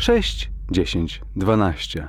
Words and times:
6, 0.00 0.50
10, 0.70 1.20
12. 1.36 2.08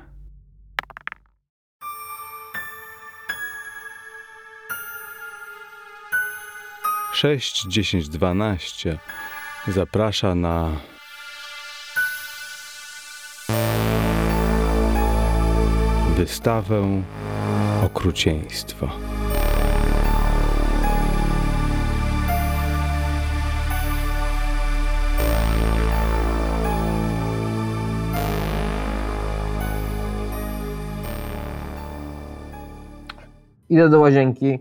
Sześć, 7.14 7.66
dziesięć, 7.68 8.10
dwanaście 8.10 8.98
zaprasza 9.68 10.36
na 10.36 10.72
wystawę 16.16 17.04
okrucieństwa. 17.86 18.92
Idę 33.72 33.90
do 33.90 34.00
łazienki. 34.00 34.60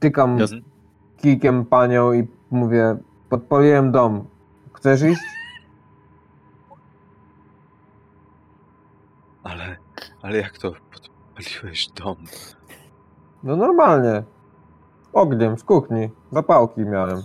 Tykam 0.00 0.38
Jasne. 0.38 0.60
kijkiem 1.16 1.64
panią 1.64 2.12
i 2.12 2.28
mówię, 2.50 2.96
podpaliłem 3.28 3.92
dom. 3.92 4.28
Chcesz 4.72 5.02
iść? 5.02 5.20
Ale, 9.42 9.76
ale 10.22 10.36
jak 10.38 10.58
to 10.58 10.72
podpaliłeś 10.92 11.88
dom? 11.88 12.16
No 13.42 13.56
normalnie. 13.56 14.22
Ogniem 15.12 15.58
z 15.58 15.64
kuchni. 15.64 16.10
Zapałki 16.32 16.80
miałem. 16.80 17.22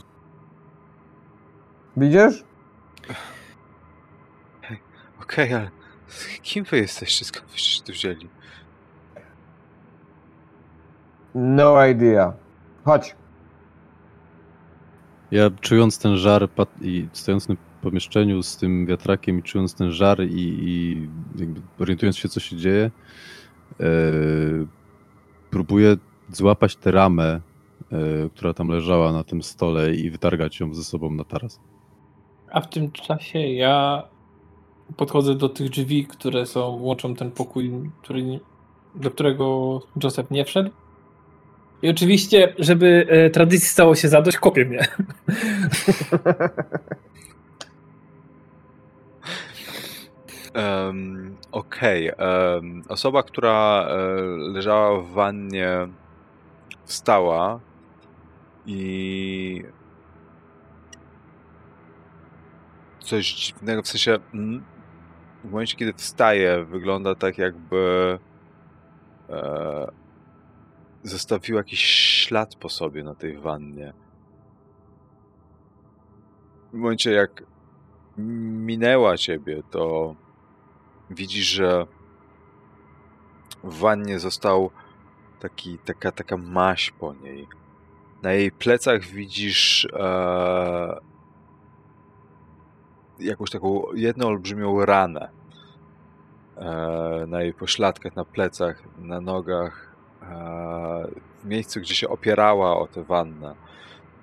Widzisz? 1.97 2.45
Okej, 5.21 5.53
ale 5.53 5.80
kim 6.41 6.63
wy 6.63 6.77
jesteście? 6.77 7.25
Skąd 7.25 7.51
wyście 7.51 7.77
się 7.77 7.83
tu 7.83 7.91
wzięli? 7.91 8.29
No 11.35 11.85
idea. 11.85 12.33
Chodź. 12.85 13.15
Ja 15.31 15.49
czując 15.61 15.99
ten 15.99 16.17
żar 16.17 16.49
i 16.81 17.07
stojąc 17.13 17.43
w 17.43 17.47
tym 17.47 17.57
pomieszczeniu 17.81 18.43
z 18.43 18.57
tym 18.57 18.85
wiatrakiem 18.85 19.39
i 19.39 19.43
czując 19.43 19.75
ten 19.75 19.91
żar 19.91 20.21
i, 20.23 20.57
i 20.61 21.07
jakby 21.35 21.61
orientując 21.79 22.17
się, 22.17 22.29
co 22.29 22.39
się 22.39 22.57
dzieje, 22.57 22.91
e, 23.79 23.85
próbuję 25.49 25.97
złapać 26.29 26.75
tę 26.75 26.91
ramę, 26.91 27.41
e, 27.91 28.29
która 28.35 28.53
tam 28.53 28.67
leżała 28.67 29.11
na 29.11 29.23
tym 29.23 29.43
stole 29.43 29.95
i 29.95 30.09
wytargać 30.09 30.59
ją 30.59 30.73
ze 30.73 30.83
sobą 30.83 31.11
na 31.11 31.23
taras. 31.23 31.59
A 32.51 32.61
w 32.61 32.69
tym 32.69 32.91
czasie 32.91 33.39
ja 33.39 34.03
podchodzę 34.97 35.35
do 35.35 35.49
tych 35.49 35.69
drzwi, 35.69 36.05
które 36.05 36.45
są, 36.45 36.67
łączą 36.67 37.15
ten 37.15 37.31
pokój, 37.31 37.71
który, 38.01 38.39
do 38.95 39.11
którego 39.11 39.79
Joseph 40.03 40.31
nie 40.31 40.45
wszedł. 40.45 40.69
I 41.81 41.89
oczywiście, 41.89 42.53
żeby 42.59 43.07
e, 43.09 43.29
tradycji 43.29 43.67
stało 43.67 43.95
się 43.95 44.07
zadość, 44.07 44.37
kopie 44.37 44.65
mnie. 44.65 44.87
Um, 50.55 51.37
Okej. 51.51 52.07
em, 52.07 52.83
osoba, 52.89 53.23
która 53.23 53.87
e, 53.87 53.95
leżała 54.37 55.01
w 55.01 55.09
wannie, 55.09 55.87
wstała 56.85 57.59
i 58.65 59.63
coś 62.99 63.33
dziwnego, 63.33 63.81
w 63.81 63.87
sensie 63.87 64.19
w 65.43 65.51
momencie, 65.51 65.77
kiedy 65.77 65.93
wstaje, 65.93 66.65
wygląda 66.65 67.15
tak 67.15 67.37
jakby 67.37 68.19
e, 69.29 69.91
zostawiła 71.03 71.59
jakiś 71.59 71.85
ślad 72.25 72.55
po 72.55 72.69
sobie 72.69 73.03
na 73.03 73.15
tej 73.15 73.37
wannie. 73.37 73.93
W 76.73 76.73
momencie, 76.73 77.11
jak 77.11 77.43
minęła 78.17 79.17
ciebie, 79.17 79.63
to 79.71 80.15
widzisz, 81.09 81.45
że 81.45 81.87
w 83.63 83.77
wannie 83.79 84.19
został 84.19 84.71
taki, 85.39 85.77
taka, 85.77 86.11
taka 86.11 86.37
maź 86.37 86.91
po 86.91 87.13
niej. 87.13 87.47
Na 88.23 88.33
jej 88.33 88.51
plecach 88.51 89.01
widzisz 89.01 89.87
e, 89.93 91.10
jakąś 93.21 93.49
taką 93.49 93.83
jedną 93.93 94.27
olbrzymią 94.27 94.85
ranę. 94.85 95.29
E, 96.57 97.25
na 97.27 97.41
jej 97.41 97.53
pośladkach, 97.53 98.15
na 98.15 98.25
plecach, 98.25 98.83
na 98.97 99.21
nogach, 99.21 99.95
e, 100.21 101.07
w 101.43 101.45
miejscu, 101.45 101.79
gdzie 101.79 101.95
się 101.95 102.09
opierała 102.09 102.79
o 102.79 102.87
tę 102.87 103.03
wannę. 103.03 103.55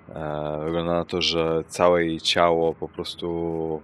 E, 0.09 0.59
wygląda 0.65 0.93
na 0.93 1.05
to, 1.05 1.21
że 1.21 1.63
całe 1.67 2.05
jej 2.05 2.21
ciało 2.21 2.75
po 2.75 2.87
prostu 2.87 3.81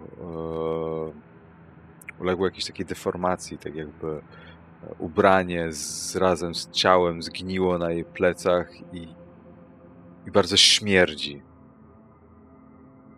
uległo 2.19 2.45
jakiejś 2.45 2.65
takiej 2.65 2.85
deformacji, 2.85 3.57
tak 3.57 3.75
jakby 3.75 4.21
ubranie 4.99 5.71
z, 5.71 6.15
razem 6.15 6.55
z 6.55 6.71
ciałem 6.71 7.23
zgniło 7.23 7.77
na 7.77 7.91
jej 7.91 8.05
plecach 8.05 8.93
i, 8.93 9.07
i 10.27 10.31
bardzo 10.31 10.57
śmierdzi. 10.57 11.41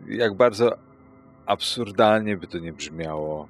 Jak 0.06 0.34
bardzo 0.34 0.87
absurdalnie 1.48 2.36
by 2.36 2.46
to 2.46 2.58
nie 2.58 2.72
brzmiało, 2.72 3.48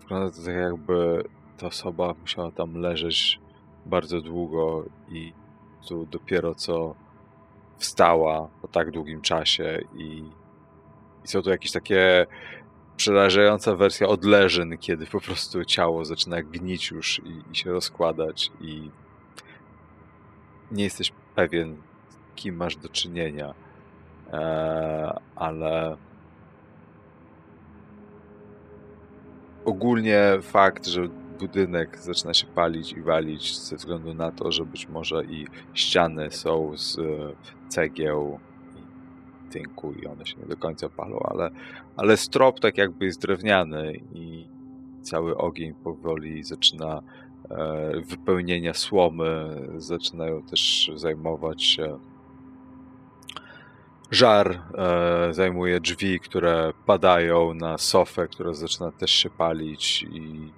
wygląda 0.00 0.36
to 0.36 0.42
tak 0.42 0.54
jakby 0.54 1.24
ta 1.58 1.66
osoba 1.66 2.14
musiała 2.20 2.50
tam 2.50 2.74
leżeć 2.74 3.40
bardzo 3.86 4.20
długo 4.20 4.84
i 5.08 5.32
tu 5.88 6.06
dopiero 6.06 6.54
co 6.54 6.94
wstała 7.76 8.48
po 8.62 8.68
tak 8.68 8.90
długim 8.90 9.20
czasie 9.20 9.80
i, 9.94 10.24
i 11.24 11.28
są 11.28 11.42
to 11.42 11.50
jakieś 11.50 11.72
takie 11.72 12.26
przerażająca 12.96 13.76
wersja 13.76 14.08
odleżyn, 14.08 14.78
kiedy 14.78 15.06
po 15.06 15.20
prostu 15.20 15.64
ciało 15.64 16.04
zaczyna 16.04 16.42
gnić 16.42 16.90
już 16.90 17.18
i, 17.18 17.52
i 17.52 17.56
się 17.56 17.72
rozkładać 17.72 18.50
i 18.60 18.90
nie 20.70 20.84
jesteś 20.84 21.12
pewien, 21.34 21.76
kim 22.34 22.56
masz 22.56 22.76
do 22.76 22.88
czynienia, 22.88 23.54
e, 24.32 25.20
ale 25.36 25.96
ogólnie 29.64 30.38
fakt, 30.42 30.86
że 30.86 31.08
budynek 31.38 31.98
zaczyna 31.98 32.34
się 32.34 32.46
palić 32.46 32.92
i 32.92 33.02
walić 33.02 33.58
ze 33.58 33.76
względu 33.76 34.14
na 34.14 34.32
to, 34.32 34.52
że 34.52 34.64
być 34.64 34.88
może 34.88 35.24
i 35.24 35.46
ściany 35.74 36.30
są 36.30 36.76
z 36.76 36.98
e, 36.98 37.02
cegieł 37.68 38.38
i 38.76 39.52
tynku 39.52 39.92
i 39.92 40.06
one 40.06 40.26
się 40.26 40.36
nie 40.40 40.46
do 40.46 40.56
końca 40.56 40.88
palą, 40.88 41.18
ale, 41.24 41.50
ale 41.96 42.16
strop 42.16 42.60
tak 42.60 42.78
jakby 42.78 43.04
jest 43.04 43.22
drewniany 43.22 44.00
i 44.14 44.46
cały 45.02 45.36
ogień 45.36 45.74
powoli 45.74 46.44
zaczyna 46.44 47.02
e, 47.50 47.92
wypełnienia 48.00 48.74
słomy, 48.74 49.60
zaczynają 49.76 50.42
też 50.42 50.90
zajmować 50.94 51.62
się 51.62 51.98
żar 54.12 54.62
e, 54.74 55.34
zajmuje 55.34 55.80
drzwi, 55.80 56.20
które 56.20 56.72
padają 56.86 57.54
na 57.54 57.78
sofę, 57.78 58.28
która 58.28 58.52
zaczyna 58.52 58.92
też 58.92 59.10
się 59.10 59.30
palić 59.30 60.02
i 60.02 60.52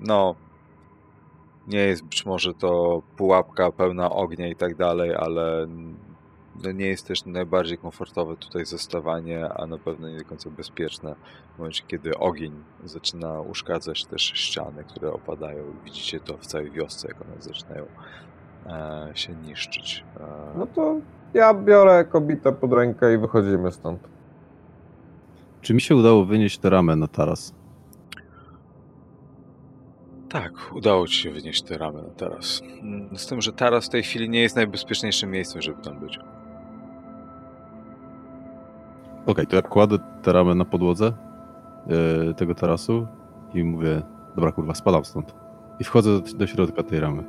no 0.00 0.34
nie 1.66 1.78
jest 1.78 2.04
być 2.04 2.26
może 2.26 2.54
to 2.54 3.02
pułapka 3.16 3.72
pełna 3.72 4.10
ognia 4.10 4.48
i 4.48 4.56
tak 4.56 4.74
dalej, 4.76 5.14
ale 5.14 5.66
no 6.64 6.72
nie 6.72 6.86
jest 6.86 7.06
też 7.06 7.24
najbardziej 7.24 7.78
komfortowe 7.78 8.36
tutaj 8.36 8.64
zostawanie, 8.64 9.48
a 9.48 9.66
na 9.66 9.78
pewno 9.78 10.08
nie 10.08 10.18
do 10.18 10.24
końca 10.24 10.50
bezpieczne 10.50 11.14
w 11.54 11.58
momencie, 11.58 11.84
kiedy 11.86 12.18
ogień 12.18 12.52
zaczyna 12.84 13.40
uszkadzać 13.40 14.04
też 14.04 14.22
ściany, 14.22 14.84
które 14.84 15.12
opadają. 15.12 15.64
Widzicie 15.84 16.20
to 16.20 16.36
w 16.36 16.46
całej 16.46 16.70
wiosce, 16.70 17.08
jak 17.08 17.22
one 17.22 17.42
zaczynają 17.42 17.86
e, 18.66 19.10
się 19.14 19.34
niszczyć. 19.34 20.04
E, 20.20 20.52
No 20.58 20.66
to 20.66 21.00
ja 21.34 21.54
biorę 21.54 22.04
kobietę 22.04 22.52
pod 22.52 22.72
rękę 22.72 23.14
i 23.14 23.18
wychodzimy 23.18 23.72
stąd. 23.72 24.00
Czy 25.60 25.74
mi 25.74 25.80
się 25.80 25.96
udało 25.96 26.24
wynieść 26.24 26.58
tę 26.58 26.70
ramę 26.70 26.96
na 26.96 27.08
taras? 27.08 27.54
Tak, 30.28 30.52
udało 30.74 31.06
ci 31.06 31.14
się 31.14 31.30
wynieść 31.30 31.62
tę 31.62 31.78
ramę 31.78 32.02
na 32.02 32.08
taras. 32.08 32.62
Mm, 32.82 33.18
Z 33.18 33.26
tym, 33.26 33.40
że 33.42 33.52
taras 33.52 33.86
w 33.86 33.88
tej 33.88 34.02
chwili 34.02 34.28
nie 34.30 34.42
jest 34.42 34.56
najbezpieczniejszym 34.56 35.30
miejscem, 35.30 35.62
żeby 35.62 35.82
tam 35.82 35.98
być. 36.00 36.18
Okej, 39.26 39.46
to 39.46 39.56
ja 39.56 39.62
kładę 39.62 39.98
tę 40.22 40.32
ramę 40.32 40.54
na 40.54 40.64
podłodze 40.64 41.12
e, 42.30 42.34
tego 42.34 42.54
tarasu 42.54 43.06
i 43.54 43.64
mówię, 43.64 44.02
dobra 44.34 44.52
kurwa, 44.52 44.74
spadam 44.74 45.04
stąd. 45.04 45.34
I 45.80 45.84
wchodzę 45.84 46.20
do, 46.20 46.34
do 46.38 46.46
środka 46.46 46.82
tej 46.82 47.00
ramy. 47.00 47.24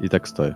I 0.00 0.08
tak 0.08 0.28
stoję. 0.28 0.54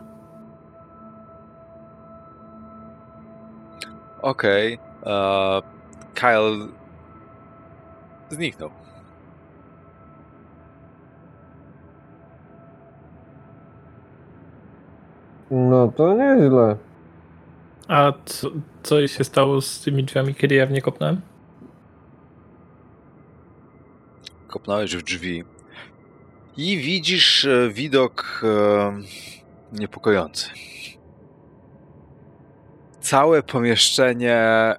Okej. 4.27 4.79
e, 5.07 5.63
Kyle 6.15 6.69
zniknął. 8.31 8.71
No 15.51 15.93
to 15.97 16.15
nieźle. 16.15 16.77
A 17.89 18.13
co, 18.25 18.51
co 18.83 19.07
się 19.07 19.25
stało 19.25 19.61
z 19.61 19.81
tymi 19.81 20.05
drzwiami, 20.05 20.35
kiedy 20.35 20.55
ja 20.55 20.67
w 20.67 20.71
nie 20.71 20.83
kopnąłem? 20.83 21.21
Kopnąłeś 24.49 24.97
w 24.97 25.03
drzwi 25.03 25.45
i 26.57 26.79
widzisz 26.79 27.45
e, 27.45 27.71
widok 27.71 28.43
e, 28.45 29.01
niepokojący. 29.73 30.51
Całe 33.07 33.43
pomieszczenie 33.43 34.75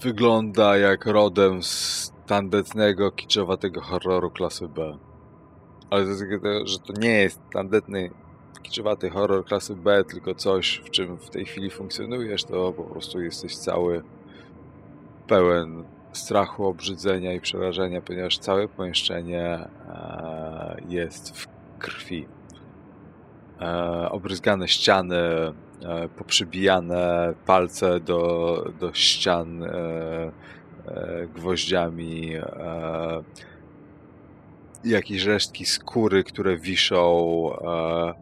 wygląda 0.00 0.76
jak 0.76 1.06
rodem 1.06 1.62
z 1.62 2.12
tandetnego, 2.26 3.10
kiczowatego 3.10 3.80
horroru 3.80 4.30
klasy 4.30 4.68
B. 4.68 4.98
Ale 5.90 6.04
to 6.04 6.10
jest 6.10 6.24
że 6.64 6.78
to 6.78 6.92
nie 7.00 7.10
jest 7.10 7.40
tandetny, 7.52 8.10
kiczowaty 8.62 9.10
horror 9.10 9.44
klasy 9.44 9.76
B, 9.76 10.04
tylko 10.04 10.34
coś, 10.34 10.82
w 10.84 10.90
czym 10.90 11.18
w 11.18 11.30
tej 11.30 11.44
chwili 11.44 11.70
funkcjonujesz, 11.70 12.44
to 12.44 12.72
po 12.72 12.84
prostu 12.84 13.20
jesteś 13.20 13.56
cały 13.56 14.02
pełen 15.26 15.84
strachu, 16.12 16.66
obrzydzenia 16.66 17.32
i 17.32 17.40
przerażenia, 17.40 18.00
ponieważ 18.00 18.38
całe 18.38 18.68
pomieszczenie 18.68 19.44
e, 19.44 20.76
jest 20.88 21.36
w 21.36 21.46
krwi. 21.78 22.28
E, 23.60 24.08
obryzgane 24.10 24.68
ściany, 24.68 25.52
poprzybijane 26.16 27.34
palce 27.46 28.00
do, 28.00 28.64
do 28.80 28.94
ścian 28.94 29.62
e, 29.62 29.68
e, 30.86 31.26
gwoździami, 31.34 32.34
e, 32.36 33.22
jakieś 34.84 35.24
resztki 35.24 35.66
skóry, 35.66 36.24
które 36.24 36.56
wiszą, 36.56 37.48
e, 37.64 38.14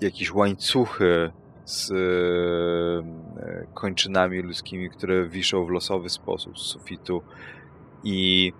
jakieś 0.00 0.34
łańcuchy 0.34 1.30
z 1.64 1.90
e, 1.90 1.94
kończynami 3.74 4.38
ludzkimi, 4.38 4.90
które 4.90 5.28
wiszą 5.28 5.64
w 5.64 5.70
losowy 5.70 6.08
sposób 6.08 6.58
z 6.58 6.62
sufitu. 6.62 7.22
I 8.04 8.52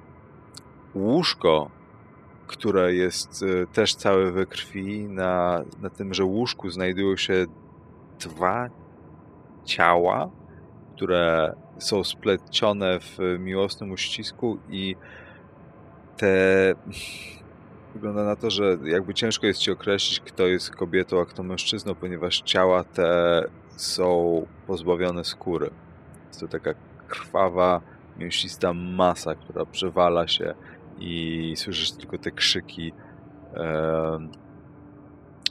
łóżko, 0.94 1.70
które 2.46 2.94
jest 2.94 3.43
e, 3.43 3.67
też 3.67 3.94
całe 3.94 4.32
we 4.32 4.46
krwi, 4.46 5.05
na, 5.08 5.64
na 5.81 5.90
tymże 5.90 6.25
łóżku 6.25 6.70
znajdują 6.70 7.17
się 7.17 7.46
dwa 8.20 8.70
ciała, 9.64 10.30
które 10.96 11.54
są 11.78 12.04
splecione 12.04 13.00
w 13.00 13.18
miłosnym 13.38 13.92
uścisku 13.92 14.58
i 14.68 14.96
te 16.16 16.74
wygląda 17.94 18.24
na 18.24 18.36
to, 18.36 18.50
że 18.50 18.78
jakby 18.84 19.14
ciężko 19.14 19.46
jest 19.46 19.60
ci 19.60 19.70
określić, 19.70 20.20
kto 20.20 20.46
jest 20.46 20.70
kobietą, 20.70 21.20
a 21.20 21.24
kto 21.24 21.42
mężczyzną, 21.42 21.94
ponieważ 21.94 22.40
ciała 22.40 22.84
te 22.84 23.42
są 23.76 24.46
pozbawione 24.66 25.24
skóry. 25.24 25.70
Jest 26.28 26.40
to 26.40 26.48
taka 26.48 26.74
krwawa, 27.08 27.80
mięsista 28.18 28.72
masa, 28.72 29.34
która 29.34 29.66
przewala 29.66 30.28
się 30.28 30.54
i 30.98 31.54
słyszysz 31.56 31.92
tylko 31.92 32.18
te 32.18 32.30
krzyki. 32.30 32.92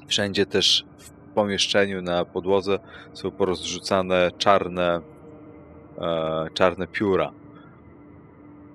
Wszędzie 0.07 0.45
też 0.45 0.85
w 0.97 1.14
pomieszczeniu 1.35 2.01
na 2.01 2.25
podłodze 2.25 2.79
są 3.13 3.31
porozrzucane 3.31 4.31
czarne, 4.37 5.01
e, 5.97 6.47
czarne 6.53 6.87
pióra. 6.87 7.31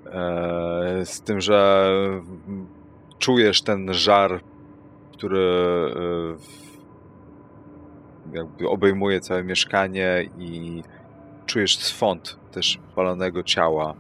E, 0.07 1.07
z 1.07 1.23
tym, 1.23 1.41
że 1.41 1.89
czujesz 3.19 3.63
ten 3.63 3.95
żar, 3.95 4.41
który 5.13 5.41
e, 5.97 6.71
jakby 8.37 8.69
obejmuje 8.69 9.21
całe 9.21 9.45
mieszkanie 9.45 10.29
i 10.39 10.83
czujesz 11.47 11.79
swąd 11.79 12.39
też 12.53 12.79
palonego 12.95 13.43
ciała. 13.43 13.95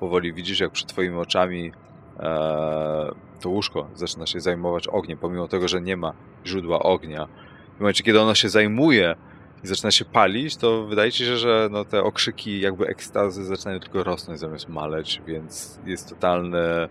Powoli 0.00 0.32
widzisz, 0.32 0.60
jak 0.60 0.72
przed 0.72 0.88
twoimi 0.88 1.16
oczami 1.16 1.72
e, 2.20 3.26
to 3.40 3.50
łóżko 3.50 3.88
zaczyna 3.94 4.26
się 4.26 4.40
zajmować 4.40 4.88
ogniem, 4.88 5.18
pomimo 5.18 5.48
tego, 5.48 5.68
że 5.68 5.80
nie 5.80 5.96
ma 5.96 6.12
źródła 6.46 6.78
ognia. 6.78 7.28
W 7.76 7.80
momencie, 7.80 8.04
kiedy 8.04 8.20
ono 8.20 8.34
się 8.34 8.48
zajmuje 8.48 9.16
i 9.64 9.66
zaczyna 9.66 9.90
się 9.90 10.04
palić, 10.04 10.56
to 10.56 10.84
wydaje 10.84 11.12
ci 11.12 11.24
się, 11.24 11.36
że 11.36 11.68
no, 11.70 11.84
te 11.84 12.02
okrzyki 12.02 12.60
jakby 12.60 12.86
ekstazy 12.86 13.44
zaczynają 13.44 13.80
tylko 13.80 14.04
rosnąć 14.04 14.40
zamiast 14.40 14.68
maleć, 14.68 15.22
więc 15.26 15.80
jest 15.86 16.08
totalne 16.08 16.88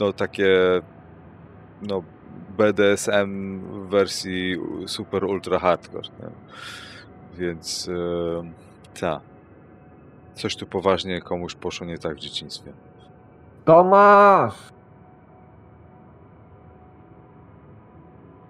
no 0.00 0.12
takie 0.12 0.80
no 1.82 2.02
BDSM 2.58 3.60
w 3.60 3.88
wersji 3.88 4.56
super 4.86 5.24
ultra 5.24 5.58
hardcore, 5.58 6.08
nie? 6.20 6.30
Więc 7.38 7.86
yy, 7.86 8.52
ta. 9.00 9.20
Coś 10.34 10.56
tu 10.56 10.66
poważnie 10.66 11.20
komuś 11.20 11.54
poszło 11.54 11.86
nie 11.86 11.98
tak 11.98 12.16
w 12.16 12.20
dzieciństwie. 12.20 12.72
Tomasz! 13.64 14.54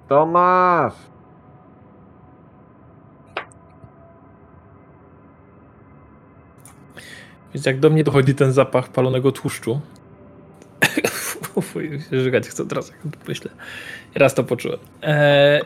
Tomasz! 0.08 1.09
Więc 7.55 7.67
jak 7.67 7.81
do 7.81 7.91
mnie 7.91 8.05
dochodzi 8.05 8.35
ten 8.35 8.52
zapach 8.52 8.88
palonego 8.88 9.32
tłuszczu, 9.32 9.81
żygać 12.13 12.48
chcę 12.48 12.67
teraz, 12.67 12.89
jak 12.89 13.29
myślę. 13.29 13.51
Raz 14.15 14.34
to 14.34 14.44
poczułem. 14.44 14.79
E, 15.03 15.60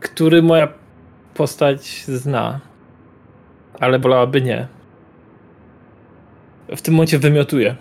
który 0.00 0.42
moja 0.42 0.68
postać 1.34 2.04
zna, 2.04 2.60
ale 3.80 3.98
wolałaby 3.98 4.42
nie. 4.42 4.66
W 6.76 6.82
tym 6.82 6.94
momencie 6.94 7.18
wymiotuję. 7.18 7.76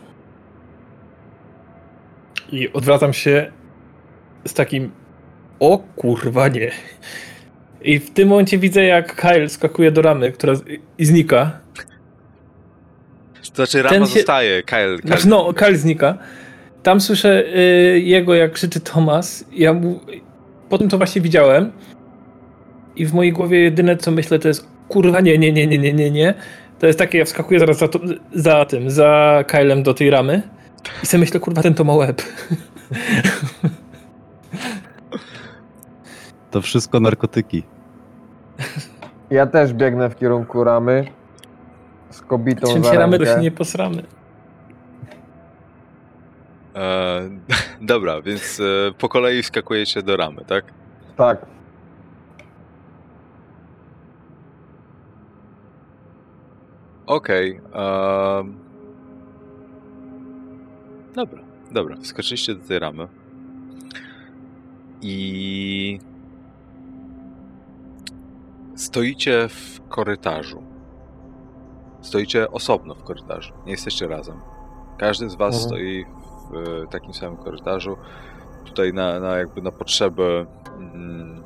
I 2.52 2.74
odwracam 2.74 3.14
się 3.14 3.52
z 4.48 4.54
takim 4.54 4.92
o 5.60 5.78
kurwa 5.78 6.48
nie. 6.48 6.72
I 7.82 8.00
w 8.00 8.14
tym 8.14 8.28
momencie 8.30 8.58
widzę, 8.58 8.84
jak 8.84 9.16
Kyle 9.16 9.50
skakuje 9.50 9.92
do 9.92 10.02
ramy, 10.02 10.32
która 10.32 10.56
z- 10.56 10.64
i 10.98 11.06
znika. 11.06 11.60
To 13.50 13.56
znaczy 13.56 13.82
rama 13.82 13.90
Ten 13.96 14.06
się- 14.06 14.14
zostaje, 14.14 14.64
Kyle. 14.64 14.98
Kyle. 14.98 15.08
Znaczy, 15.08 15.28
no, 15.28 15.54
Kyle 15.54 15.78
znika. 15.78 16.18
Tam 16.84 17.02
słyszę 17.02 17.44
y, 17.58 18.00
jego, 18.00 18.34
jak 18.34 18.52
krzyczy 18.52 18.80
Tomas. 18.80 19.46
Ja 19.52 19.74
mu... 19.74 20.00
Po 20.70 20.78
tym 20.78 20.90
to 20.90 20.98
właśnie 20.98 21.22
widziałem. 21.22 21.72
I 22.96 23.06
w 23.06 23.14
mojej 23.14 23.34
głowie 23.34 23.60
jedyne, 23.60 23.98
co 23.98 24.12
myślę, 24.12 24.40
to 24.40 24.48
jest 24.48 24.68
kurwa, 24.90 25.22
nie, 25.22 25.38
nie, 25.38 25.52
nie, 25.52 25.68
nie, 25.68 25.78
nie, 25.78 25.94
nie, 25.94 26.12
nie. 26.12 26.34
To 26.80 26.88
jest 26.88 27.00
takie, 27.00 27.18
ja 27.18 27.26
wskakuję 27.26 27.60
zaraz 27.60 27.78
za, 27.78 27.88
to, 27.88 28.00
za 28.34 28.66
tym, 28.66 28.90
za 28.90 29.44
Kylem 29.48 29.84
do 29.84 29.94
tej 29.94 30.10
ramy. 30.10 30.42
I 31.04 31.06
sobie 31.06 31.20
myślę, 31.20 31.40
kurwa, 31.40 31.62
ten 31.62 31.74
to 31.74 31.84
ma 31.84 31.94
łeb. 31.96 32.22
To 36.52 36.62
wszystko 36.62 37.00
narkotyki. 37.00 37.64
Ja 39.30 39.48
też 39.48 39.74
biegnę 39.74 40.10
w 40.10 40.16
kierunku 40.16 40.64
ramy. 40.64 41.06
Z 42.12 42.22
kobitą 42.22 42.74
Czym 42.74 42.84
się 42.84 42.94
ramy, 42.94 43.20
to 43.20 43.26
się 43.26 43.40
nie 43.40 43.52
posramy. 43.52 44.04
E, 46.76 47.30
dobra, 47.82 48.22
więc 48.22 48.60
e, 48.60 48.94
po 48.98 49.10
kolei 49.10 49.44
wskakujecie 49.44 50.02
do 50.02 50.18
ramy, 50.18 50.46
tak? 50.46 50.66
Tak. 51.18 51.46
Okej. 57.06 57.62
em, 57.74 58.56
dobra, 61.16 61.42
dobra. 61.72 61.96
Wskoczyliście 61.96 62.56
do 62.56 62.68
tej 62.68 62.80
ramy. 62.80 63.08
I 65.02 66.00
stoicie 68.76 69.48
w 69.50 69.82
korytarzu. 69.90 70.71
Stoicie 72.02 72.52
osobno 72.52 72.96
w 72.96 73.04
korytarzu. 73.04 73.54
Nie 73.66 73.72
jesteście 73.72 74.08
razem. 74.08 74.42
Każdy 74.98 75.30
z 75.30 75.36
was 75.36 75.56
Mhm. 75.56 75.70
stoi 75.70 76.06
w 76.52 76.84
e, 76.84 76.88
takim 76.88 77.14
samym 77.14 77.38
korytarzu. 77.38 77.98
Tutaj 78.66 78.94
na, 78.94 79.20
na 79.20 79.38
jakby 79.38 79.62
na 79.62 79.72
potrzeby 79.72 80.46
mm, 80.78 81.44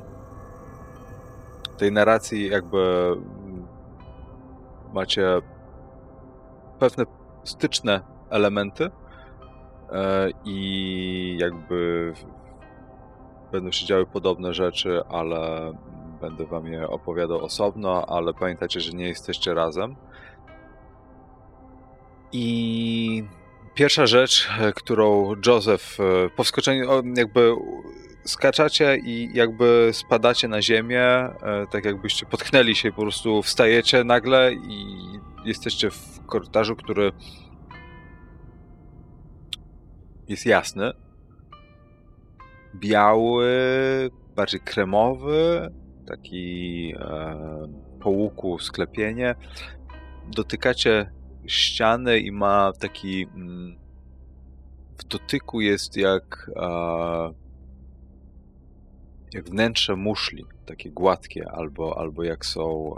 tej 1.78 1.92
narracji 1.92 2.50
jakby 2.50 3.12
mm, 3.12 3.66
macie 4.94 5.40
pewne 6.78 7.04
styczne 7.44 8.00
elementy 8.30 8.90
e, 9.92 10.28
i 10.44 11.36
jakby 11.40 12.12
będą 13.52 13.70
się 13.70 13.86
działy 13.86 14.06
podobne 14.06 14.54
rzeczy, 14.54 15.02
ale 15.08 15.72
będę 16.20 16.46
wam 16.46 16.66
je 16.66 16.88
opowiadał 16.88 17.38
osobno, 17.38 18.06
ale 18.06 18.34
pamiętajcie, 18.34 18.80
że 18.80 18.92
nie 18.92 19.08
jesteście 19.08 19.54
razem. 19.54 19.96
I 22.32 23.24
pierwsza 23.74 24.06
rzecz, 24.06 24.48
e, 24.60 24.72
którą 24.72 25.34
Joseph 25.46 26.00
e, 26.00 26.30
po 26.36 26.44
wskoczeniu, 26.44 27.02
jakby 27.16 27.54
skaczacie 28.24 28.96
i 28.96 29.30
jakby 29.34 29.90
spadacie 29.92 30.48
na 30.48 30.62
ziemię, 30.62 31.02
e, 31.02 31.66
tak 31.70 31.84
jakbyście 31.84 32.26
potknęli 32.26 32.74
się, 32.74 32.92
po 32.92 33.02
prostu 33.02 33.42
wstajecie 33.42 34.04
nagle 34.04 34.52
i 34.54 34.96
jesteście 35.44 35.90
w 35.90 36.26
korytarzu, 36.26 36.76
który 36.76 37.12
jest 40.28 40.46
jasny, 40.46 40.92
biały, 42.74 43.50
bardziej 44.36 44.60
kremowy, 44.60 45.70
taki 46.06 46.92
e, 46.98 47.36
po 48.00 48.10
łuku 48.10 48.58
sklepienie. 48.58 49.34
Dotykacie 50.28 51.12
ściany 51.48 52.18
i 52.18 52.32
ma 52.32 52.72
taki 52.80 53.26
mm, 53.34 53.76
w 54.98 55.04
dotyku 55.04 55.60
jest 55.60 55.96
jak 55.96 56.50
jak 59.32 59.44
wnętrze 59.44 59.96
muszli, 59.96 60.44
takie 60.66 60.90
gładkie, 60.90 61.50
albo, 61.50 61.98
albo 61.98 62.24
jak 62.24 62.46
są 62.46 62.94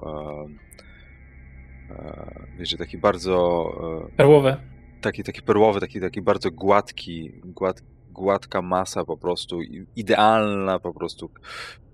wiecie, 2.58 2.76
taki 2.76 2.98
bardzo 2.98 3.66
e, 4.12 4.16
Perłowe. 4.16 4.56
taki, 5.00 5.24
taki 5.24 5.42
perłowy, 5.42 5.80
taki, 5.80 6.00
taki 6.00 6.22
bardzo 6.22 6.50
gładki, 6.50 7.32
gład, 7.44 7.82
gładka 8.10 8.62
masa 8.62 9.04
po 9.04 9.16
prostu, 9.16 9.60
idealna 9.96 10.78
po 10.78 10.94
prostu 10.94 11.30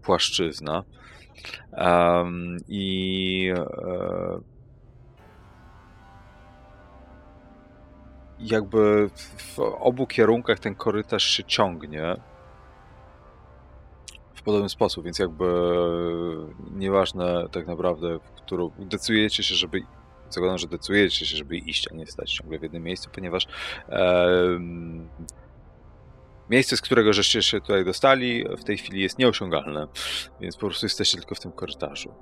płaszczyzna. 0.02 0.84
Em, 1.72 2.56
I 2.68 3.52
e, 3.56 3.64
jakby 8.44 9.10
w 9.36 9.58
obu 9.58 10.06
kierunkach 10.06 10.58
ten 10.58 10.74
korytarz 10.74 11.24
się 11.24 11.44
ciągnie 11.44 12.16
w 14.34 14.42
podobny 14.42 14.68
sposób, 14.68 15.04
więc 15.04 15.18
jakby 15.18 15.44
nieważne 16.70 17.48
tak 17.52 17.66
naprawdę, 17.66 18.18
w 18.18 18.30
którą 18.30 18.70
decydujecie 18.78 19.42
się, 19.42 19.54
żeby 19.54 19.82
zakładam, 20.30 20.58
że 20.58 20.66
decydujecie 20.66 21.26
się, 21.26 21.36
żeby 21.36 21.56
iść, 21.56 21.88
a 21.92 21.94
nie 21.94 22.06
stać 22.06 22.32
ciągle 22.32 22.58
w 22.58 22.62
jednym 22.62 22.82
miejscu, 22.82 23.10
ponieważ 23.14 23.46
em, 23.88 25.08
miejsce, 26.50 26.76
z 26.76 26.80
którego 26.80 27.12
żeście 27.12 27.42
się 27.42 27.60
tutaj 27.60 27.84
dostali, 27.84 28.44
w 28.58 28.64
tej 28.64 28.78
chwili 28.78 29.02
jest 29.02 29.18
nieosiągalne, 29.18 29.86
więc 30.40 30.56
po 30.56 30.66
prostu 30.66 30.86
jesteście 30.86 31.18
tylko 31.18 31.34
w 31.34 31.40
tym 31.40 31.52
korytarzu. 31.52 32.14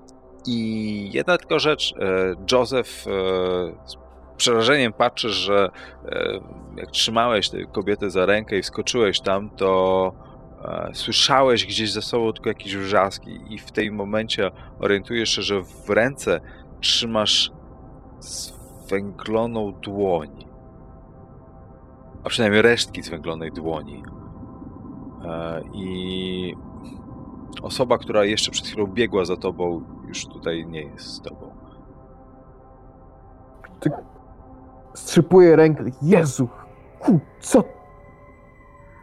I 0.46 1.10
jedna 1.12 1.38
tylko 1.38 1.58
rzecz, 1.58 1.94
e, 1.98 2.34
Joseph 2.52 3.06
e, 3.06 4.01
przerażeniem 4.36 4.92
patrzysz, 4.92 5.32
że 5.32 5.70
e, 6.04 6.40
jak 6.76 6.90
trzymałeś 6.90 7.50
tę 7.50 7.64
kobietę 7.64 8.10
za 8.10 8.26
rękę 8.26 8.58
i 8.58 8.62
wskoczyłeś 8.62 9.20
tam, 9.20 9.50
to 9.50 10.12
e, 10.64 10.90
słyszałeś 10.94 11.66
gdzieś 11.66 11.92
za 11.92 12.02
sobą 12.02 12.32
tylko 12.32 12.48
jakieś 12.48 12.76
wrzaski 12.76 13.40
i 13.48 13.58
w 13.58 13.72
tym 13.72 13.94
momencie 13.94 14.50
orientujesz 14.80 15.30
się, 15.30 15.42
że 15.42 15.62
w 15.62 15.90
ręce 15.90 16.40
trzymasz 16.80 17.52
zwęgloną 18.18 19.72
dłoń. 19.72 20.44
A 22.24 22.28
przynajmniej 22.28 22.62
resztki 22.62 23.02
zwęglonej 23.02 23.52
dłoni. 23.52 24.02
E, 25.24 25.62
I 25.74 26.56
osoba, 27.62 27.98
która 27.98 28.24
jeszcze 28.24 28.50
przed 28.50 28.66
chwilą 28.66 28.86
biegła 28.86 29.24
za 29.24 29.36
tobą, 29.36 29.84
już 30.08 30.26
tutaj 30.26 30.66
nie 30.66 30.82
jest 30.82 31.06
z 31.06 31.20
tobą. 31.20 31.52
Strzypuję 34.94 35.56
rękę. 35.56 35.84
Jezu! 36.02 36.48
Ku, 36.98 37.20
co? 37.40 37.64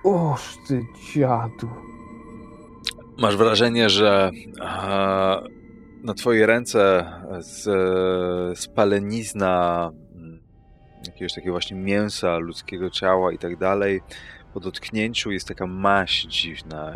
Oż 0.03 0.57
ty 0.67 0.81
dziadu. 1.13 1.69
Masz 3.17 3.37
wrażenie, 3.37 3.89
że 3.89 4.31
na 6.03 6.13
twojej 6.13 6.45
ręce 6.45 7.05
z, 7.39 7.69
spalenizna 8.59 9.91
mm, 10.15 10.41
jakiegoś 11.05 11.33
takiego 11.33 11.53
właśnie 11.53 11.77
mięsa, 11.77 12.37
ludzkiego 12.37 12.89
ciała 12.89 13.31
i 13.31 13.37
tak 13.37 13.57
dalej, 13.57 14.01
po 14.53 14.59
dotknięciu 14.59 15.31
jest 15.31 15.47
taka 15.47 15.67
maść 15.67 16.27
dziwna. 16.27 16.95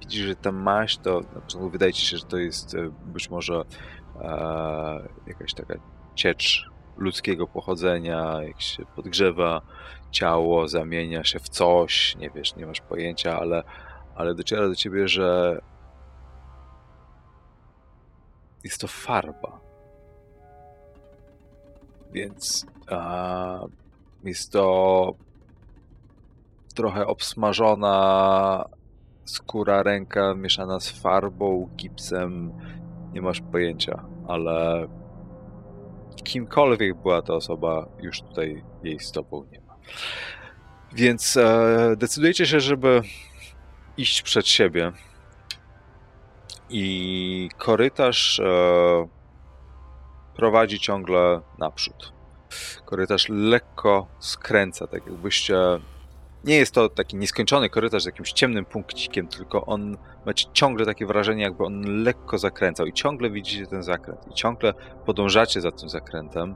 Widzisz, 0.00 0.26
że 0.26 0.36
ta 0.36 0.52
maść 0.52 0.98
to, 0.98 1.20
na 1.34 1.40
początku 1.40 1.70
wydaje 1.70 1.92
ci 1.92 2.06
się, 2.06 2.16
że 2.16 2.24
to 2.24 2.36
jest 2.36 2.74
e, 2.74 2.90
być 3.06 3.30
może 3.30 3.62
e, 4.20 5.08
jakaś 5.26 5.54
taka 5.54 5.74
ciecz 6.14 6.70
ludzkiego 6.96 7.46
pochodzenia, 7.46 8.42
jak 8.42 8.60
się 8.60 8.84
podgrzewa 8.96 9.62
ciało, 10.10 10.68
zamienia 10.68 11.24
się 11.24 11.38
w 11.38 11.48
coś, 11.48 12.16
nie 12.16 12.30
wiesz, 12.30 12.56
nie 12.56 12.66
masz 12.66 12.80
pojęcia, 12.80 13.38
ale 13.38 13.62
ale 14.16 14.34
dociera 14.34 14.68
do 14.68 14.74
ciebie, 14.74 15.08
że 15.08 15.60
jest 18.64 18.80
to 18.80 18.88
farba. 18.88 19.60
Więc 22.12 22.66
a, 22.90 23.60
jest 24.24 24.52
to 24.52 25.14
trochę 26.74 27.06
obsmażona 27.06 28.64
skóra 29.24 29.82
ręka 29.82 30.34
mieszana 30.34 30.80
z 30.80 30.90
farbą, 30.90 31.68
gipsem. 31.76 32.52
Nie 33.12 33.22
masz 33.22 33.40
pojęcia, 33.40 34.04
ale 34.28 34.86
kimkolwiek 36.26 36.94
była 36.94 37.22
ta 37.22 37.34
osoba, 37.34 37.88
już 38.02 38.20
tutaj 38.20 38.64
jej 38.82 39.00
z 39.00 39.12
tobą 39.12 39.46
nie 39.52 39.60
ma. 39.60 39.76
Więc 40.92 41.36
e, 41.36 41.94
decydujecie 41.96 42.46
się, 42.46 42.60
żeby 42.60 43.02
iść 43.96 44.22
przed 44.22 44.48
siebie. 44.48 44.92
I 46.70 47.48
korytarz 47.58 48.40
e, 48.40 49.08
prowadzi 50.36 50.80
ciągle 50.80 51.40
naprzód. 51.58 52.12
Korytarz 52.84 53.28
lekko 53.28 54.06
skręca, 54.18 54.86
tak 54.86 55.06
jakbyście. 55.06 55.56
Nie 56.46 56.56
jest 56.56 56.74
to 56.74 56.88
taki 56.88 57.16
nieskończony 57.16 57.68
korytarz 57.68 58.02
z 58.02 58.06
jakimś 58.06 58.32
ciemnym 58.32 58.64
punkcikiem, 58.64 59.28
tylko 59.28 59.66
on 59.66 59.96
macie 60.26 60.46
ciągle 60.52 60.86
takie 60.86 61.06
wrażenie, 61.06 61.42
jakby 61.42 61.64
on 61.64 62.02
lekko 62.02 62.38
zakręcał 62.38 62.86
i 62.86 62.92
ciągle 62.92 63.30
widzicie 63.30 63.66
ten 63.66 63.82
zakręt 63.82 64.20
i 64.30 64.34
ciągle 64.34 64.74
podążacie 65.06 65.60
za 65.60 65.72
tym 65.72 65.88
zakrętem. 65.88 66.54